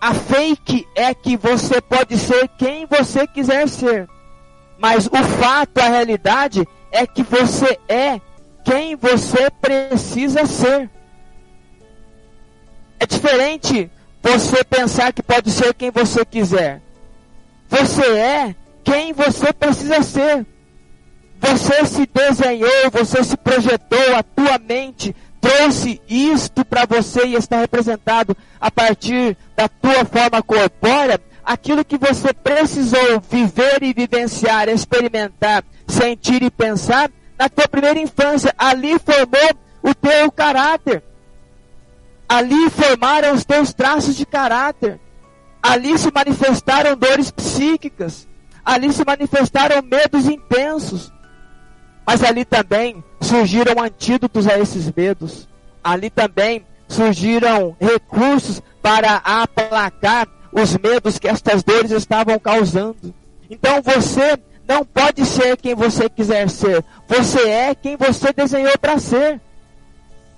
[0.00, 4.08] a fake é que você pode ser quem você quiser ser.
[4.78, 8.20] Mas o fato, a realidade, é que você é
[8.64, 10.90] quem você precisa ser.
[13.00, 13.90] É diferente
[14.22, 16.80] você pensar que pode ser quem você quiser.
[17.68, 18.54] Você é
[18.84, 20.46] quem você precisa ser.
[21.40, 27.60] Você se desenhou, você se projetou, a tua mente trouxe isto para você e está
[27.60, 35.64] representado a partir da tua forma corpórea, aquilo que você precisou viver e vivenciar, experimentar,
[35.86, 38.52] sentir e pensar na tua primeira infância.
[38.58, 41.02] Ali formou o teu caráter.
[42.28, 45.00] Ali formaram os teus traços de caráter.
[45.62, 48.28] Ali se manifestaram dores psíquicas.
[48.64, 51.12] Ali se manifestaram medos intensos.
[52.06, 55.48] Mas ali também surgiram antídotos a esses medos.
[55.82, 63.14] Ali também surgiram recursos para aplacar os medos que estas dores estavam causando.
[63.50, 66.84] Então você não pode ser quem você quiser ser.
[67.06, 69.40] Você é quem você desenhou para ser.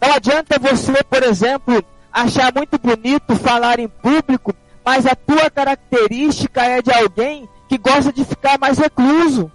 [0.00, 6.62] Não adianta você, por exemplo, achar muito bonito falar em público, mas a tua característica
[6.62, 9.50] é de alguém que gosta de ficar mais recluso.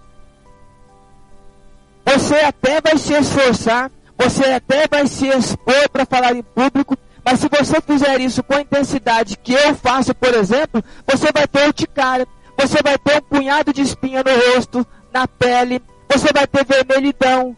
[2.04, 7.40] Você até vai se esforçar, você até vai se expor para falar em público, mas
[7.40, 11.66] se você fizer isso com a intensidade que eu faço, por exemplo, você vai ter
[11.66, 16.64] urticária, você vai ter um punhado de espinha no rosto, na pele, você vai ter
[16.64, 17.56] vermelhidão,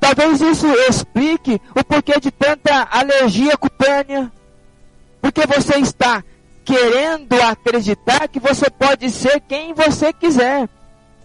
[0.00, 4.30] Talvez isso explique o porquê de tanta alergia cutânea.
[5.20, 6.22] Porque você está
[6.64, 10.68] querendo acreditar que você pode ser quem você quiser.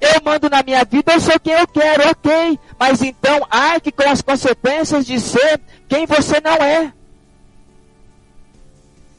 [0.01, 2.59] Eu mando na minha vida, eu sou quem eu quero, ok.
[2.79, 6.91] Mas então arque com as consequências de ser quem você não é.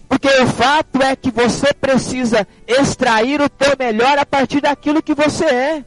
[0.08, 5.14] Porque o fato é que você precisa extrair o teu melhor a partir daquilo que
[5.14, 5.84] você é.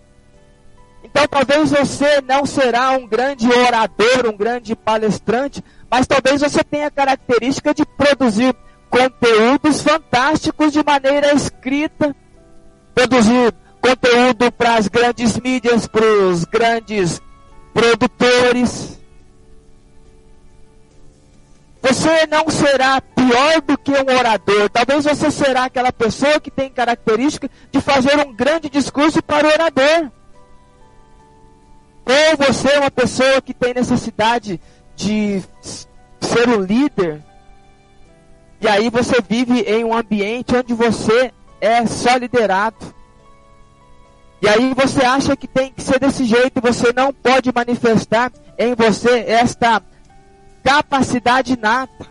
[1.10, 6.88] Então talvez você não será um grande orador, um grande palestrante, mas talvez você tenha
[6.88, 8.54] a característica de produzir
[8.90, 12.14] conteúdos fantásticos de maneira escrita,
[12.94, 17.22] produzir conteúdo para as grandes mídias, para os grandes
[17.74, 19.00] produtores.
[21.82, 24.70] Você não será pior do que um orador.
[24.70, 29.52] Talvez você será aquela pessoa que tem característica de fazer um grande discurso para o
[29.52, 30.12] orador.
[32.08, 34.62] Ou você é uma pessoa que tem necessidade
[34.96, 35.44] de
[36.22, 37.22] ser um líder,
[38.62, 42.96] e aí você vive em um ambiente onde você é só liderado.
[44.42, 48.74] E aí você acha que tem que ser desse jeito, você não pode manifestar em
[48.74, 49.82] você esta
[50.64, 52.08] capacidade nata.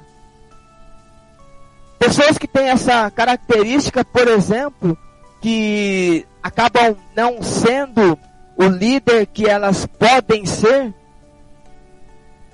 [1.99, 4.97] Pessoas que têm essa característica, por exemplo,
[5.41, 8.19] que acabam não sendo
[8.57, 10.95] o líder que elas podem ser,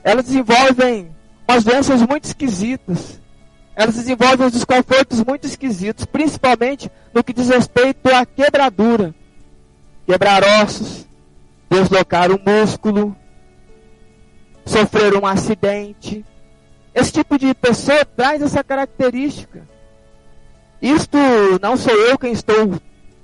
[0.03, 1.15] elas desenvolvem
[1.49, 3.21] umas doenças muito esquisitas.
[3.75, 9.15] Elas desenvolvem uns desconfortos muito esquisitos, principalmente no que diz respeito à quebradura.
[10.07, 11.07] Quebrar ossos,
[11.71, 13.17] deslocar o músculo,
[14.67, 16.25] sofrer um acidente.
[16.95, 19.67] Esse tipo de pessoa traz essa característica.
[20.83, 21.17] Isto
[21.63, 22.75] não sou eu quem estou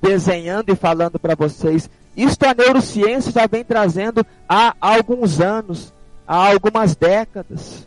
[0.01, 1.91] desenhando e falando para vocês.
[2.19, 5.95] Isto a neurociência já vem trazendo há alguns anos,
[6.27, 7.87] há algumas décadas.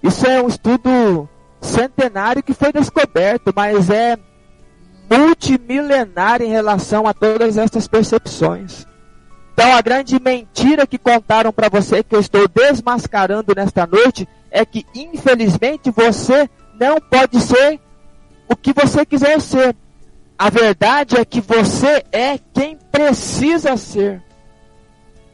[0.00, 1.28] Isso é um estudo
[1.60, 4.16] centenário que foi descoberto, mas é
[5.10, 8.86] multimilenar em relação a todas essas percepções.
[9.52, 14.64] Então, a grande mentira que contaram para você, que eu estou desmascarando nesta noite, é
[14.64, 16.48] que, infelizmente, você
[16.78, 17.80] não pode ser
[18.48, 19.74] o que você quiser ser.
[20.38, 24.22] A verdade é que você é quem precisa ser.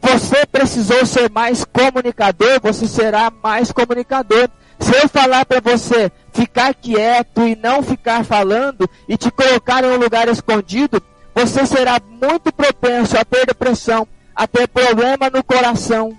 [0.01, 4.49] Você precisou ser mais comunicador, você será mais comunicador.
[4.79, 9.89] Se eu falar para você ficar quieto e não ficar falando e te colocar em
[9.89, 11.03] um lugar escondido,
[11.35, 16.17] você será muito propenso a ter depressão, a ter problema no coração.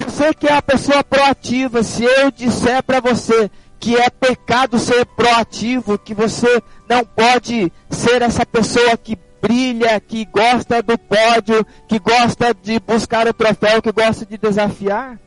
[0.00, 5.06] Você que é a pessoa proativa, se eu disser para você que é pecado ser
[5.06, 11.98] proativo, que você não pode ser essa pessoa que brilha, que gosta do pódio, que
[11.98, 15.18] gosta de buscar o troféu, que gosta de desafiar.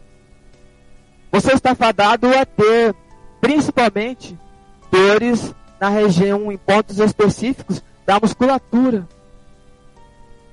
[1.31, 2.93] Você está fadado a ter,
[3.39, 4.37] principalmente,
[4.91, 9.07] dores na região, em pontos específicos da musculatura.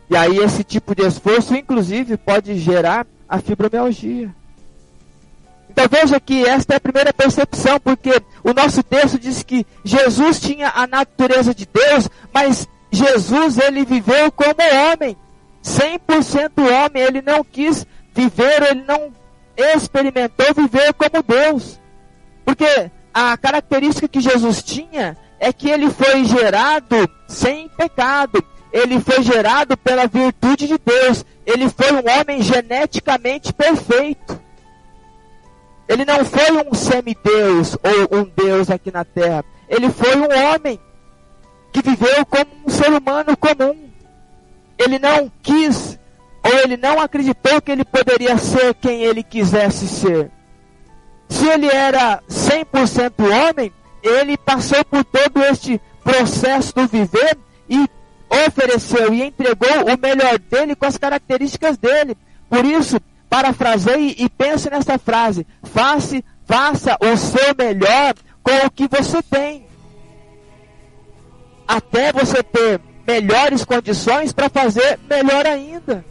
[0.08, 4.34] E aí esse tipo de esforço, inclusive, pode gerar a fibromialgia.
[5.78, 8.10] Então veja que esta é a primeira percepção, porque
[8.42, 14.32] o nosso texto diz que Jesus tinha a natureza de Deus, mas Jesus ele viveu
[14.32, 15.16] como homem,
[15.62, 19.12] 100% homem, ele não quis viver, ele não
[19.56, 21.78] experimentou viver como Deus.
[22.44, 28.44] Porque a característica que Jesus tinha é que ele foi gerado sem pecado.
[28.72, 31.24] Ele foi gerado pela virtude de Deus.
[31.46, 34.37] Ele foi um homem geneticamente perfeito.
[35.88, 39.44] Ele não foi um semideus ou um deus aqui na terra.
[39.68, 40.78] Ele foi um homem
[41.72, 43.88] que viveu como um ser humano comum.
[44.78, 45.98] Ele não quis
[46.42, 50.30] ou ele não acreditou que ele poderia ser quem ele quisesse ser.
[51.28, 53.72] Se ele era 100% homem,
[54.02, 57.36] ele passou por todo este processo do viver
[57.68, 57.86] e
[58.46, 62.16] ofereceu e entregou o melhor dele com as características dele.
[62.48, 62.98] Por isso,
[63.28, 69.66] parafraseie e pense nessa frase: faça, faça o seu melhor com o que você tem.
[71.66, 76.04] Até você ter melhores condições para fazer melhor ainda.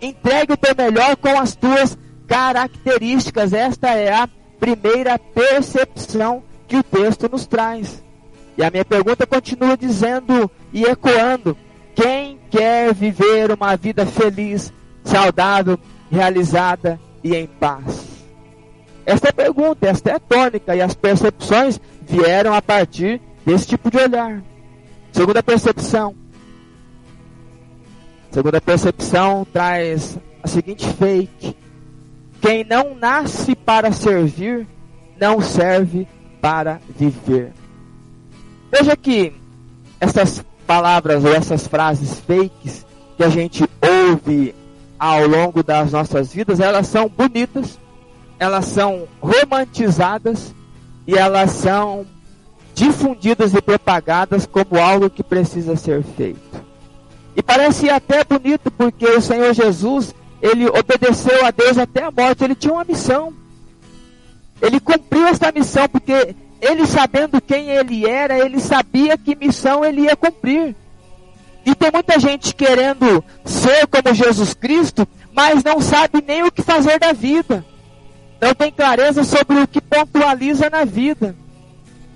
[0.00, 1.96] Entregue o teu melhor com as tuas
[2.26, 3.52] características.
[3.52, 8.02] Esta é a primeira percepção que o texto nos traz.
[8.56, 11.56] E a minha pergunta continua dizendo e ecoando:
[11.94, 14.72] quem quer viver uma vida feliz,
[15.02, 15.78] saudável,
[16.14, 18.06] realizada e em paz?
[19.04, 24.42] Esta pergunta, esta é tônica, e as percepções vieram a partir desse tipo de olhar.
[25.12, 26.14] Segunda percepção.
[28.30, 31.56] Segunda percepção traz a seguinte fake:
[32.40, 34.66] quem não nasce para servir,
[35.20, 36.08] não serve
[36.40, 37.52] para viver.
[38.72, 39.32] Veja que
[40.00, 42.84] essas palavras ou essas frases fakes
[43.16, 44.54] que a gente ouve
[45.04, 47.78] ao longo das nossas vidas, elas são bonitas,
[48.38, 50.54] elas são romantizadas
[51.06, 52.06] e elas são
[52.74, 56.64] difundidas e propagadas como algo que precisa ser feito.
[57.36, 62.42] E parece até bonito porque o Senhor Jesus, ele obedeceu a Deus até a morte,
[62.42, 63.30] ele tinha uma missão.
[64.62, 70.02] Ele cumpriu esta missão porque ele sabendo quem ele era, ele sabia que missão ele
[70.02, 70.74] ia cumprir.
[71.64, 76.62] E tem muita gente querendo ser como Jesus Cristo, mas não sabe nem o que
[76.62, 77.64] fazer da vida.
[78.40, 81.34] Não tem clareza sobre o que pontualiza na vida.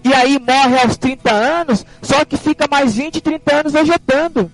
[0.05, 4.53] E aí morre aos 30 anos, só que fica mais 20, 30 anos vegetando.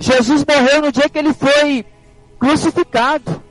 [0.00, 1.84] Jesus morreu no dia que ele foi
[2.38, 3.42] crucificado.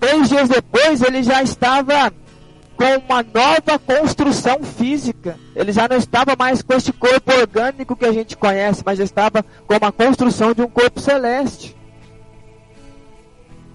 [0.00, 2.12] Três dias depois, ele já estava
[2.76, 5.38] com uma nova construção física.
[5.54, 9.44] Ele já não estava mais com este corpo orgânico que a gente conhece, mas estava
[9.66, 11.76] com uma construção de um corpo celeste.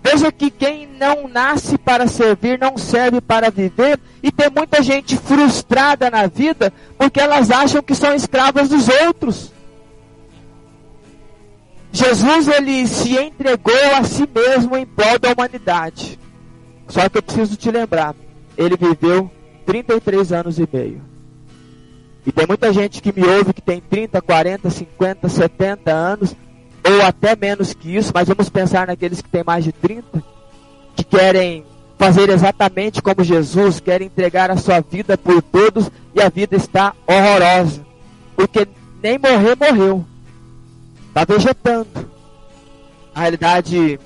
[0.02, 5.18] Veja que quem não nasce para servir não serve para viver, e tem muita gente
[5.18, 9.52] frustrada na vida porque elas acham que são escravas dos outros.
[11.92, 16.20] Jesus ele se entregou a si mesmo em prol da humanidade.
[16.88, 18.16] Só que eu preciso te lembrar,
[18.60, 19.32] ele viveu
[19.66, 21.02] 33 anos e meio.
[22.26, 26.36] E tem muita gente que me ouve que tem 30, 40, 50, 70 anos,
[26.86, 30.22] ou até menos que isso, mas vamos pensar naqueles que têm mais de 30,
[30.94, 31.64] que querem
[31.98, 36.94] fazer exatamente como Jesus, querem entregar a sua vida por todos e a vida está
[37.08, 37.86] horrorosa.
[38.36, 38.68] Porque
[39.02, 40.06] nem morrer, morreu.
[41.08, 42.10] Está vegetando.
[43.16, 44.00] Na realidade,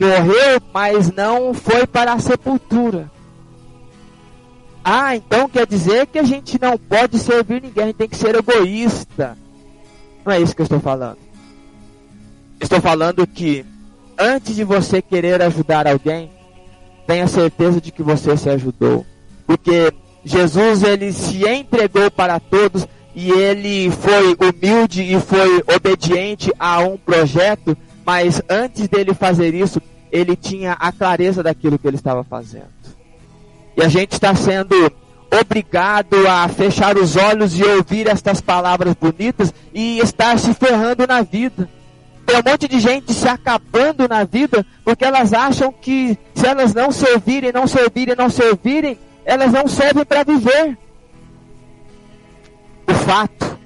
[0.00, 3.10] morreu, mas não foi para a sepultura.
[4.90, 8.16] Ah, então quer dizer que a gente não pode servir ninguém, a gente tem que
[8.16, 9.36] ser egoísta.
[10.24, 11.18] Não é isso que eu estou falando.
[12.58, 13.66] Estou falando que
[14.18, 16.30] antes de você querer ajudar alguém,
[17.06, 19.04] tenha certeza de que você se ajudou.
[19.46, 19.92] Porque
[20.24, 26.96] Jesus ele se entregou para todos e ele foi humilde e foi obediente a um
[26.96, 27.76] projeto,
[28.06, 32.77] mas antes dele fazer isso, ele tinha a clareza daquilo que ele estava fazendo.
[33.78, 34.74] E a gente está sendo
[35.40, 41.22] obrigado a fechar os olhos e ouvir estas palavras bonitas e estar se ferrando na
[41.22, 41.70] vida.
[42.26, 46.74] Tem um monte de gente se acabando na vida porque elas acham que se elas
[46.74, 50.76] não servirem, não servirem, não servirem, elas não servem para viver.
[52.84, 53.56] O fato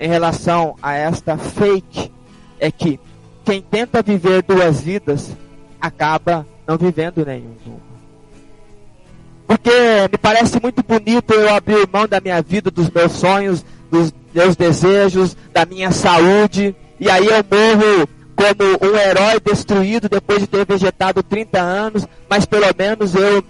[0.00, 2.10] em relação a esta fake
[2.58, 2.98] é que
[3.44, 5.30] quem tenta viver duas vidas
[5.78, 7.87] acaba não vivendo nenhuma.
[9.48, 9.70] Porque
[10.12, 14.54] me parece muito bonito eu abrir mão da minha vida, dos meus sonhos, dos meus
[14.54, 20.66] desejos, da minha saúde, e aí eu morro como um herói destruído depois de ter
[20.66, 23.42] vegetado 30 anos, mas pelo menos eu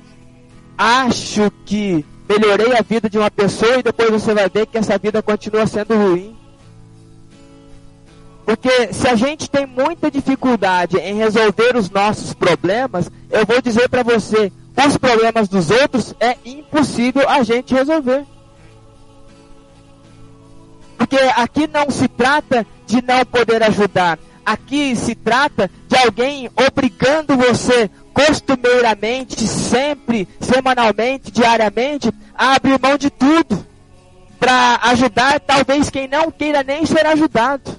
[0.79, 4.97] acho que melhorei a vida de uma pessoa e depois você vai ver que essa
[4.99, 6.37] vida continua sendo ruim.
[8.47, 13.89] Porque se a gente tem muita dificuldade em resolver os nossos problemas, eu vou dizer
[13.89, 14.53] para você,
[14.87, 18.25] os problemas dos outros é impossível a gente resolver.
[20.97, 24.19] Porque aqui não se trata de não poder ajudar.
[24.45, 33.11] Aqui se trata de alguém obrigando você costumeiramente, sempre, semanalmente, diariamente, a abrir mão de
[33.11, 33.67] tudo
[34.39, 37.79] para ajudar talvez quem não queira nem ser ajudado.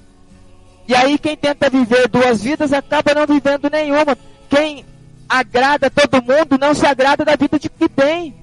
[0.86, 4.16] E aí quem tenta viver duas vidas acaba não vivendo nenhuma.
[4.48, 4.84] Quem
[5.30, 8.34] agrada todo mundo não se agrada da vida de que tem.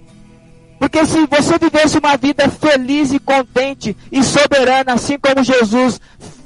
[0.80, 6.00] Porque se você vivesse uma vida feliz e contente e soberana, assim como Jesus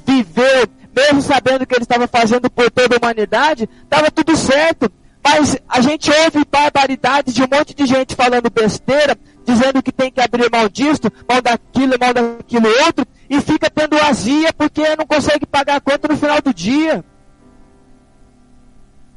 [0.04, 4.90] viveu, mesmo sabendo que ele estava fazendo por toda a humanidade, estava tudo certo.
[5.22, 10.10] Mas a gente ouve barbaridades de um monte de gente falando besteira, dizendo que tem
[10.10, 15.06] que abrir mão disto, mão daquilo, mão daquilo outro, e fica tendo azia porque não
[15.06, 17.04] consegue pagar a conta no final do dia.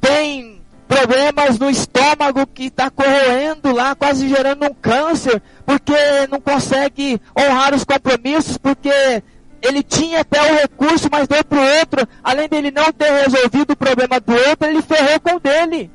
[0.00, 5.92] Tem problemas no estômago que está corroendo lá, quase gerando um câncer, porque
[6.30, 9.22] não consegue honrar os compromissos, porque
[9.60, 12.08] ele tinha até o recurso, mas deu para o outro.
[12.22, 15.90] Além dele não ter resolvido o problema do outro, ele ferrou com o dele.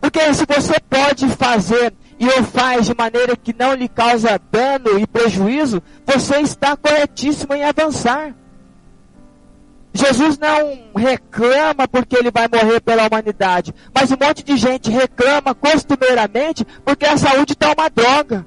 [0.00, 4.98] Porque se você pode fazer e o faz de maneira que não lhe causa dano
[4.98, 8.34] e prejuízo, você está corretíssimo em avançar.
[9.94, 15.54] Jesus não reclama porque ele vai morrer pela humanidade, mas um monte de gente reclama
[15.54, 18.46] costumeiramente porque a saúde está uma droga.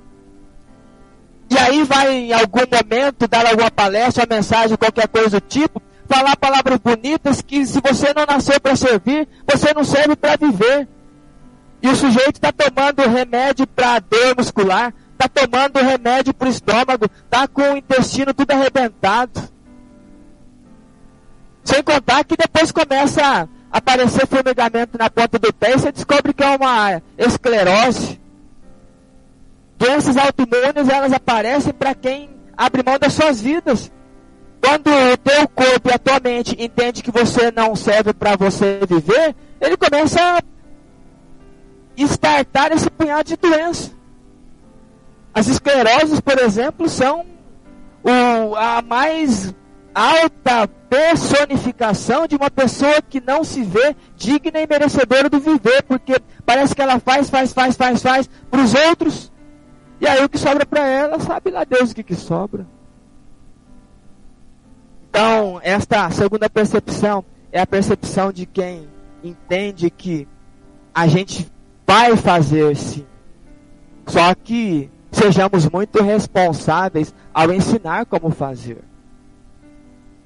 [1.50, 5.82] E aí vai em algum momento dar alguma palestra, uma mensagem, qualquer coisa do tipo,
[6.08, 10.88] falar palavras bonitas que se você não nasceu para servir, você não serve para viver.
[11.82, 17.06] E o sujeito está tomando remédio para dor muscular, está tomando remédio para o estômago,
[17.06, 19.55] está com o intestino tudo arrebentado.
[21.66, 23.22] Sem contar que depois começa
[23.72, 28.22] a aparecer formigamento na ponta do pé e você descobre que é uma esclerose.
[29.78, 33.92] Doenças autoimunes, elas aparecem para quem abre mão das suas vidas.
[34.62, 38.80] Quando o teu corpo e a tua mente entende que você não serve para você
[38.88, 40.42] viver, ele começa a
[41.98, 43.92] estartar esse punhado de doença.
[45.34, 47.26] As escleroses, por exemplo, são
[48.04, 49.54] o, a mais
[49.96, 56.22] alta personificação de uma pessoa que não se vê digna e merecedora do viver, porque
[56.46, 59.32] parece que ela faz, faz, faz, faz, faz para os outros,
[60.02, 62.68] e aí o que sobra para ela, sabe lá Deus o que, que sobra.
[65.10, 68.90] Então, esta segunda percepção é a percepção de quem
[69.24, 70.28] entende que
[70.94, 71.50] a gente
[71.88, 73.06] vai fazer sim,
[74.06, 78.84] só que sejamos muito responsáveis ao ensinar como fazer.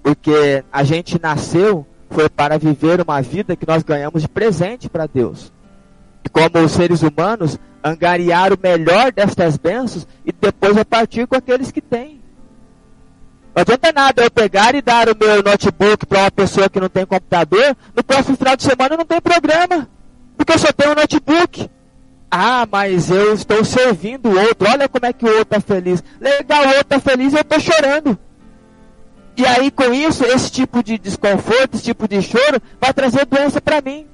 [0.09, 5.05] Porque a gente nasceu foi para viver uma vida que nós ganhamos de presente para
[5.05, 5.53] Deus.
[6.25, 11.79] E como seres humanos, angariar o melhor destas bênçãos e depois repartir com aqueles que
[11.79, 12.19] têm.
[13.55, 16.89] Não adianta nada eu pegar e dar o meu notebook para uma pessoa que não
[16.89, 19.87] tem computador, no próximo final de semana não tem programa,
[20.35, 21.69] porque eu só tenho um notebook.
[22.31, 26.03] Ah, mas eu estou servindo o outro, olha como é que o outro está feliz.
[26.19, 28.17] Legal, o outro está feliz e eu estou chorando.
[29.39, 33.61] E aí, com isso, esse tipo de desconforto, esse tipo de choro, vai trazer doença
[33.61, 34.05] para mim.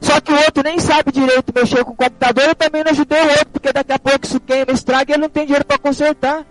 [0.00, 3.20] Só que o outro nem sabe direito mexer com o computador, eu também não ajudei
[3.20, 5.76] o outro, porque daqui a pouco isso queima, estraga e ele não tem dinheiro para
[5.76, 6.46] consertar.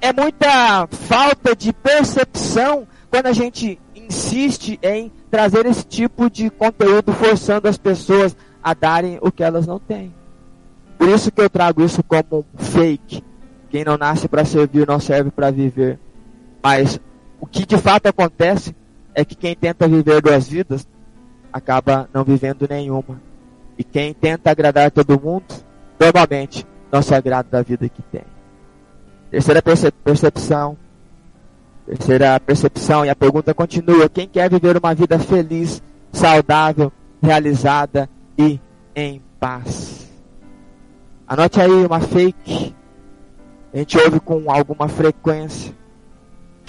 [0.00, 7.12] É muita falta de percepção quando a gente insiste em trazer esse tipo de conteúdo,
[7.12, 10.14] forçando as pessoas a darem o que elas não têm.
[10.96, 13.22] Por isso que eu trago isso como fake.
[13.68, 15.98] Quem não nasce para servir não serve para viver.
[16.62, 17.00] Mas
[17.40, 18.74] o que de fato acontece
[19.14, 20.86] é que quem tenta viver duas vidas
[21.52, 23.20] acaba não vivendo nenhuma.
[23.76, 25.44] E quem tenta agradar todo mundo,
[25.98, 28.24] normalmente não se agrada da vida que tem.
[29.30, 30.76] Terceira percepção.
[31.86, 35.82] Terceira percepção, e a pergunta continua: quem quer viver uma vida feliz,
[36.12, 36.92] saudável,
[37.22, 38.08] realizada
[38.38, 38.60] e
[38.94, 40.08] em paz?
[41.26, 42.74] Anote aí uma fake.
[43.72, 45.79] A gente ouve com alguma frequência.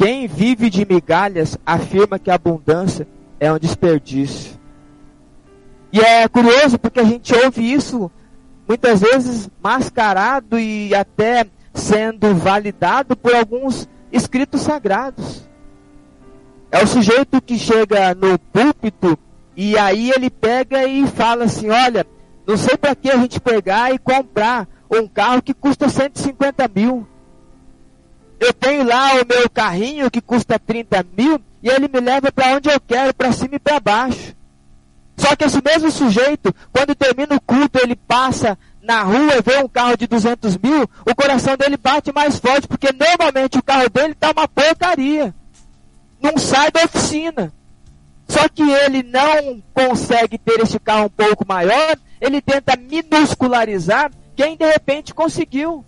[0.02, 3.08] Quem vive de migalhas afirma que a abundância
[3.40, 4.60] é um desperdício.
[5.94, 8.10] E é curioso porque a gente ouve isso
[8.68, 15.48] muitas vezes mascarado e até sendo validado por alguns escritos sagrados.
[16.72, 19.16] É o sujeito que chega no púlpito
[19.56, 22.08] e aí ele pega e fala assim: olha,
[22.48, 27.06] não sei para que a gente pegar e comprar um carro que custa 150 mil.
[28.42, 32.56] Eu tenho lá o meu carrinho que custa 30 mil e ele me leva para
[32.56, 34.36] onde eu quero, para cima e para baixo.
[35.16, 39.60] Só que esse mesmo sujeito, quando termina o culto, ele passa na rua e vê
[39.60, 43.88] um carro de 200 mil, o coração dele bate mais forte, porque normalmente o carro
[43.92, 45.32] dele está uma porcaria.
[46.20, 47.54] Não sai da oficina.
[48.28, 54.58] Só que ele não consegue ter esse carro um pouco maior, ele tenta minuscularizar quem
[54.58, 55.86] de repente conseguiu.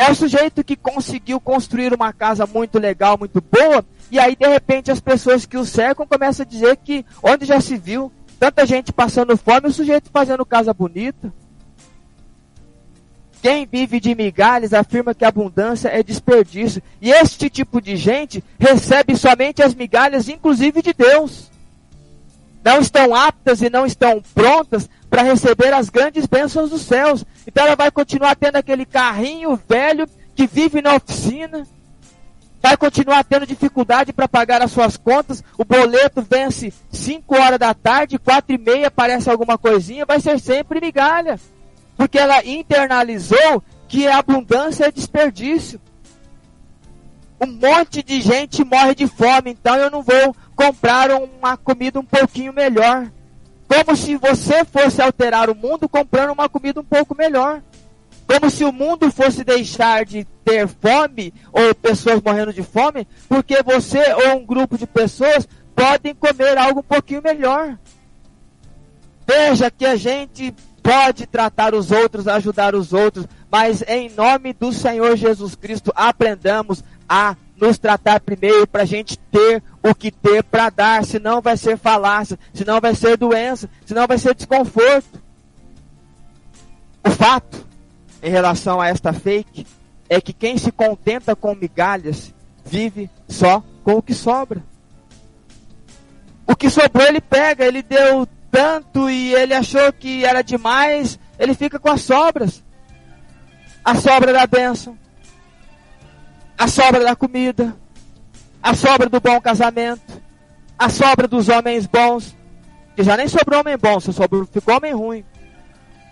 [0.00, 4.46] É o sujeito que conseguiu construir uma casa muito legal, muito boa, e aí de
[4.46, 8.64] repente as pessoas que o cercam começam a dizer que onde já se viu tanta
[8.64, 11.30] gente passando fome, o sujeito fazendo casa bonita.
[13.42, 16.82] Quem vive de migalhas afirma que abundância é desperdício.
[16.98, 21.50] E este tipo de gente recebe somente as migalhas, inclusive de Deus.
[22.64, 27.24] Não estão aptas e não estão prontas para receber as grandes bênçãos dos céus.
[27.46, 31.66] Então ela vai continuar tendo aquele carrinho velho que vive na oficina.
[32.62, 35.42] Vai continuar tendo dificuldade para pagar as suas contas.
[35.58, 40.06] O boleto vence 5 horas da tarde, 4 e meia aparece alguma coisinha.
[40.06, 41.40] Vai ser sempre migalha.
[41.96, 45.80] Porque ela internalizou que a abundância é desperdício.
[47.40, 52.04] Um monte de gente morre de fome, então eu não vou comprar uma comida um
[52.04, 53.10] pouquinho melhor.
[53.70, 57.62] Como se você fosse alterar o mundo comprando uma comida um pouco melhor.
[58.26, 63.62] Como se o mundo fosse deixar de ter fome ou pessoas morrendo de fome, porque
[63.62, 67.78] você ou um grupo de pessoas podem comer algo um pouquinho melhor.
[69.24, 70.52] Veja que a gente
[70.82, 76.82] pode tratar os outros, ajudar os outros, mas em nome do Senhor Jesus Cristo, aprendamos
[77.08, 81.56] a nos tratar primeiro para a gente ter o que ter para dar, senão vai
[81.56, 85.20] ser falácia, senão vai ser doença, senão vai ser desconforto.
[87.04, 87.66] O fato
[88.22, 89.66] em relação a esta fake
[90.08, 92.34] é que quem se contenta com migalhas
[92.64, 94.62] vive só com o que sobra.
[96.46, 101.54] O que sobrou ele pega, ele deu tanto e ele achou que era demais, ele
[101.54, 102.62] fica com as sobras.
[103.84, 104.98] A sobra da bênção,
[106.60, 107.74] a sobra da comida,
[108.62, 110.20] a sobra do bom casamento,
[110.78, 112.36] a sobra dos homens bons,
[112.94, 115.24] que já nem sobrou homem bom, só sobrou, ficou homem ruim.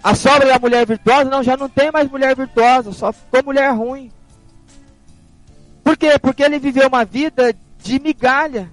[0.02, 3.70] A sobra da mulher virtuosa, não, já não tem mais mulher virtuosa, só ficou mulher
[3.74, 4.10] ruim.
[5.84, 6.18] Por quê?
[6.18, 8.72] Porque ele viveu uma vida de migalha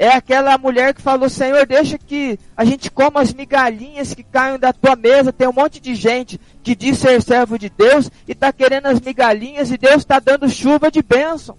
[0.00, 4.58] é aquela mulher que falou: Senhor, deixa que a gente coma as migalhinhas que caem
[4.58, 5.30] da tua mesa.
[5.30, 8.98] Tem um monte de gente que diz ser servo de Deus e está querendo as
[8.98, 11.58] migalhinhas e Deus está dando chuva de bênção.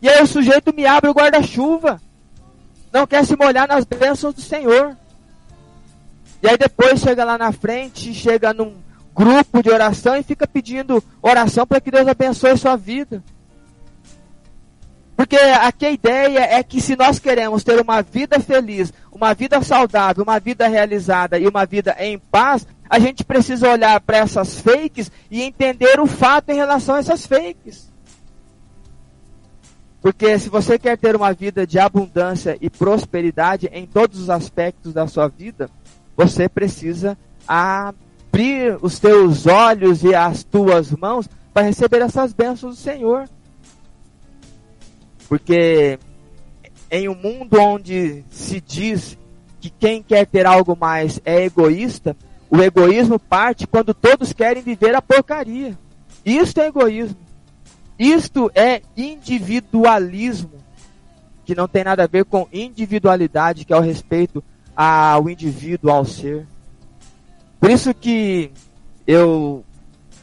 [0.00, 2.00] E aí o sujeito me abre o guarda-chuva.
[2.92, 4.96] Não quer se molhar nas bênçãos do Senhor.
[6.40, 8.76] E aí depois chega lá na frente, chega num
[9.12, 13.20] grupo de oração e fica pedindo oração para que Deus abençoe sua vida.
[15.20, 19.60] Porque aqui a ideia é que se nós queremos ter uma vida feliz, uma vida
[19.60, 24.58] saudável, uma vida realizada e uma vida em paz, a gente precisa olhar para essas
[24.58, 27.92] fakes e entender o fato em relação a essas fakes.
[30.00, 34.94] Porque se você quer ter uma vida de abundância e prosperidade em todos os aspectos
[34.94, 35.68] da sua vida,
[36.16, 37.14] você precisa
[37.46, 43.28] abrir os teus olhos e as tuas mãos para receber essas bênçãos do Senhor.
[45.30, 45.96] Porque
[46.90, 49.16] em um mundo onde se diz
[49.60, 52.16] que quem quer ter algo mais é egoísta,
[52.50, 55.78] o egoísmo parte quando todos querem viver a porcaria.
[56.26, 57.16] Isto é egoísmo.
[57.96, 60.50] Isto é individualismo,
[61.44, 64.42] que não tem nada a ver com individualidade, que é o respeito
[64.74, 66.44] ao indivíduo, ao ser.
[67.60, 68.50] Por isso que
[69.06, 69.64] eu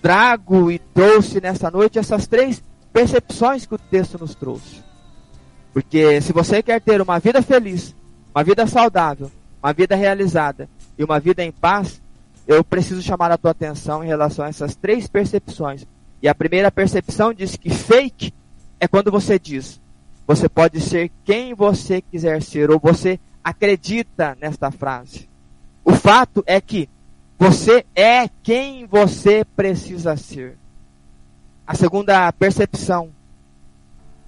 [0.01, 4.86] trago e trouxe nessa noite essas três percepções que o texto nos trouxe.
[5.77, 7.95] Porque se você quer ter uma vida feliz,
[8.33, 9.29] uma vida saudável,
[9.61, 10.67] uma vida realizada
[10.97, 12.01] e uma vida em paz,
[12.47, 15.85] eu preciso chamar a tua atenção em relação a essas três percepções.
[16.19, 18.33] E a primeira percepção diz que fake
[18.79, 19.79] é quando você diz:
[20.25, 25.29] você pode ser quem você quiser ser, ou você acredita nesta frase.
[25.85, 26.89] O fato é que
[27.37, 30.57] Você é quem você precisa ser.
[31.67, 33.11] A segunda percepção,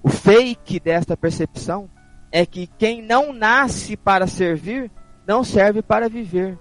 [0.02, 1.88] o fake desta percepção,
[2.32, 4.90] é que quem não nasce para servir,
[5.26, 6.58] não serve para viver.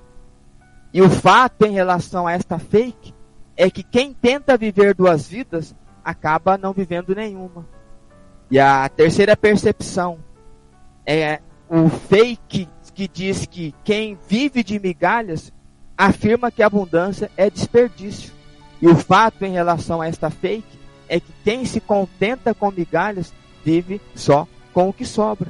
[0.93, 3.13] E o fato em relação a esta fake
[3.55, 7.67] é que quem tenta viver duas vidas acaba não vivendo nenhuma.
[8.49, 10.17] E a terceira percepção
[11.05, 15.53] é o fake que diz que quem vive de migalhas
[15.95, 18.33] afirma que abundância é desperdício.
[18.81, 20.78] E o fato em relação a esta fake
[21.09, 23.33] é que quem se contenta com migalhas
[23.65, 25.49] vive só com o que sobra.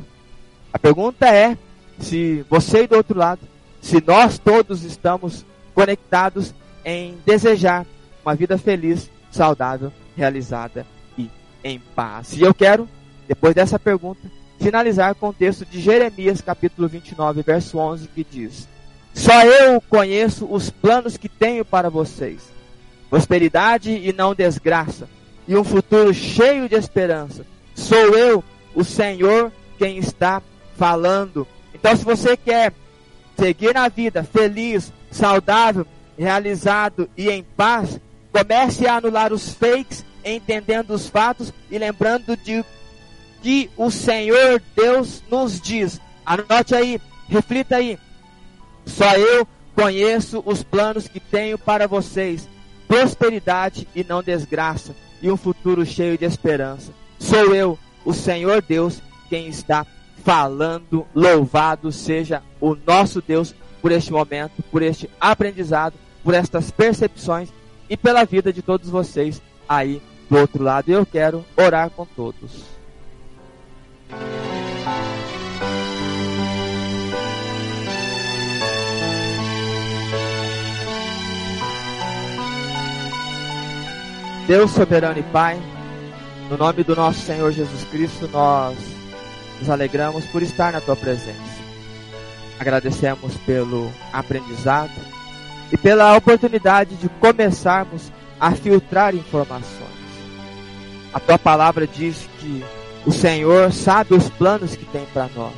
[0.71, 1.57] A pergunta é
[1.99, 3.41] se você do outro lado,
[3.81, 5.45] se nós todos estamos
[5.75, 6.53] conectados
[6.83, 7.85] em desejar
[8.23, 10.85] uma vida feliz, saudável, realizada
[11.17, 11.29] e
[11.63, 12.33] em paz.
[12.33, 12.87] E eu quero,
[13.27, 14.21] depois dessa pergunta,
[14.59, 18.67] finalizar com o texto de Jeremias, capítulo 29, verso 11, que diz:
[19.13, 22.49] Só eu conheço os planos que tenho para vocês,
[23.09, 25.07] prosperidade e não desgraça,
[25.49, 27.43] e um futuro cheio de esperança.
[27.73, 28.43] Sou eu,
[28.75, 30.43] o Senhor, quem está
[30.77, 31.47] falando.
[31.73, 32.71] Então, se você quer
[33.35, 37.99] seguir na vida feliz, saudável, realizado e em paz,
[38.31, 42.63] comece a anular os fakes, entendendo os fatos e lembrando de
[43.41, 45.99] que o Senhor Deus nos diz.
[46.23, 47.97] Anote aí, reflita aí.
[48.85, 52.47] Só eu conheço os planos que tenho para vocês:
[52.87, 56.91] prosperidade e não desgraça, e um futuro cheio de esperança.
[57.17, 59.85] Sou eu, o Senhor Deus, quem está
[60.23, 61.05] falando.
[61.13, 67.49] Louvado seja o nosso Deus por este momento, por este aprendizado, por estas percepções
[67.89, 70.89] e pela vida de todos vocês aí do outro lado.
[70.89, 72.63] Eu quero orar com todos.
[84.49, 85.61] Deus soberano e Pai,
[86.49, 88.75] no nome do nosso Senhor Jesus Cristo, nós
[89.59, 91.37] nos alegramos por estar na tua presença.
[92.59, 94.89] Agradecemos pelo aprendizado
[95.71, 99.69] e pela oportunidade de começarmos a filtrar informações.
[101.13, 102.65] A tua palavra diz que
[103.05, 105.53] o Senhor sabe os planos que tem para nós.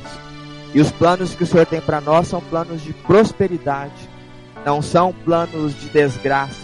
[0.74, 4.06] E os planos que o Senhor tem para nós são planos de prosperidade,
[4.66, 6.60] não são planos de desgraça.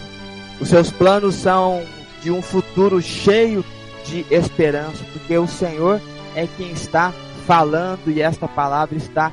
[0.61, 1.83] Os seus planos são
[2.21, 3.63] de um futuro cheio
[4.05, 6.01] de esperança, porque o Senhor
[6.35, 7.13] é quem está
[7.45, 9.31] falando e esta palavra está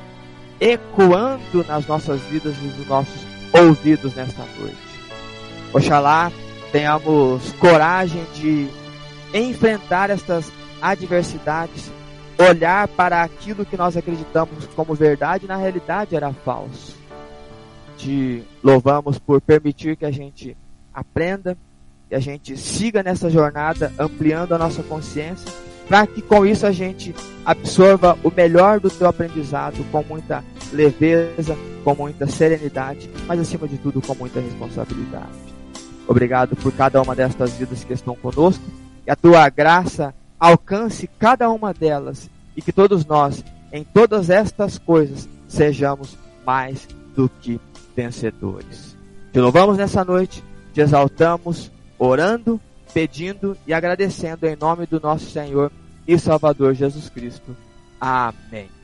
[0.59, 3.21] ecoando nas nossas vidas e nos nossos
[3.53, 4.77] ouvidos nesta noite.
[5.73, 6.31] Oxalá
[6.71, 8.67] tenhamos coragem de
[9.33, 11.91] enfrentar estas adversidades,
[12.37, 16.95] olhar para aquilo que nós acreditamos como verdade na realidade era falso.
[17.97, 20.55] Te louvamos por permitir que a gente
[20.93, 21.57] aprenda,
[22.07, 25.51] que a gente siga nessa jornada, ampliando a nossa consciência,
[25.87, 27.13] para que com isso a gente
[27.45, 30.43] absorva o melhor do teu aprendizado com muita
[30.73, 35.47] leveza, com muita serenidade, mas acima de tudo com muita responsabilidade.
[36.07, 38.63] Obrigado por cada uma destas vidas que estão conosco,
[39.03, 44.77] que a tua graça alcance cada uma delas e que todos nós, em todas estas
[44.77, 47.59] coisas, sejamos mais do que
[47.95, 48.95] vencedores.
[49.31, 50.43] Te louvamos nessa noite,
[50.73, 52.59] te exaltamos, orando,
[52.93, 55.71] pedindo e agradecendo em nome do nosso Senhor
[56.07, 57.55] e Salvador Jesus Cristo.
[57.99, 58.76] Amém.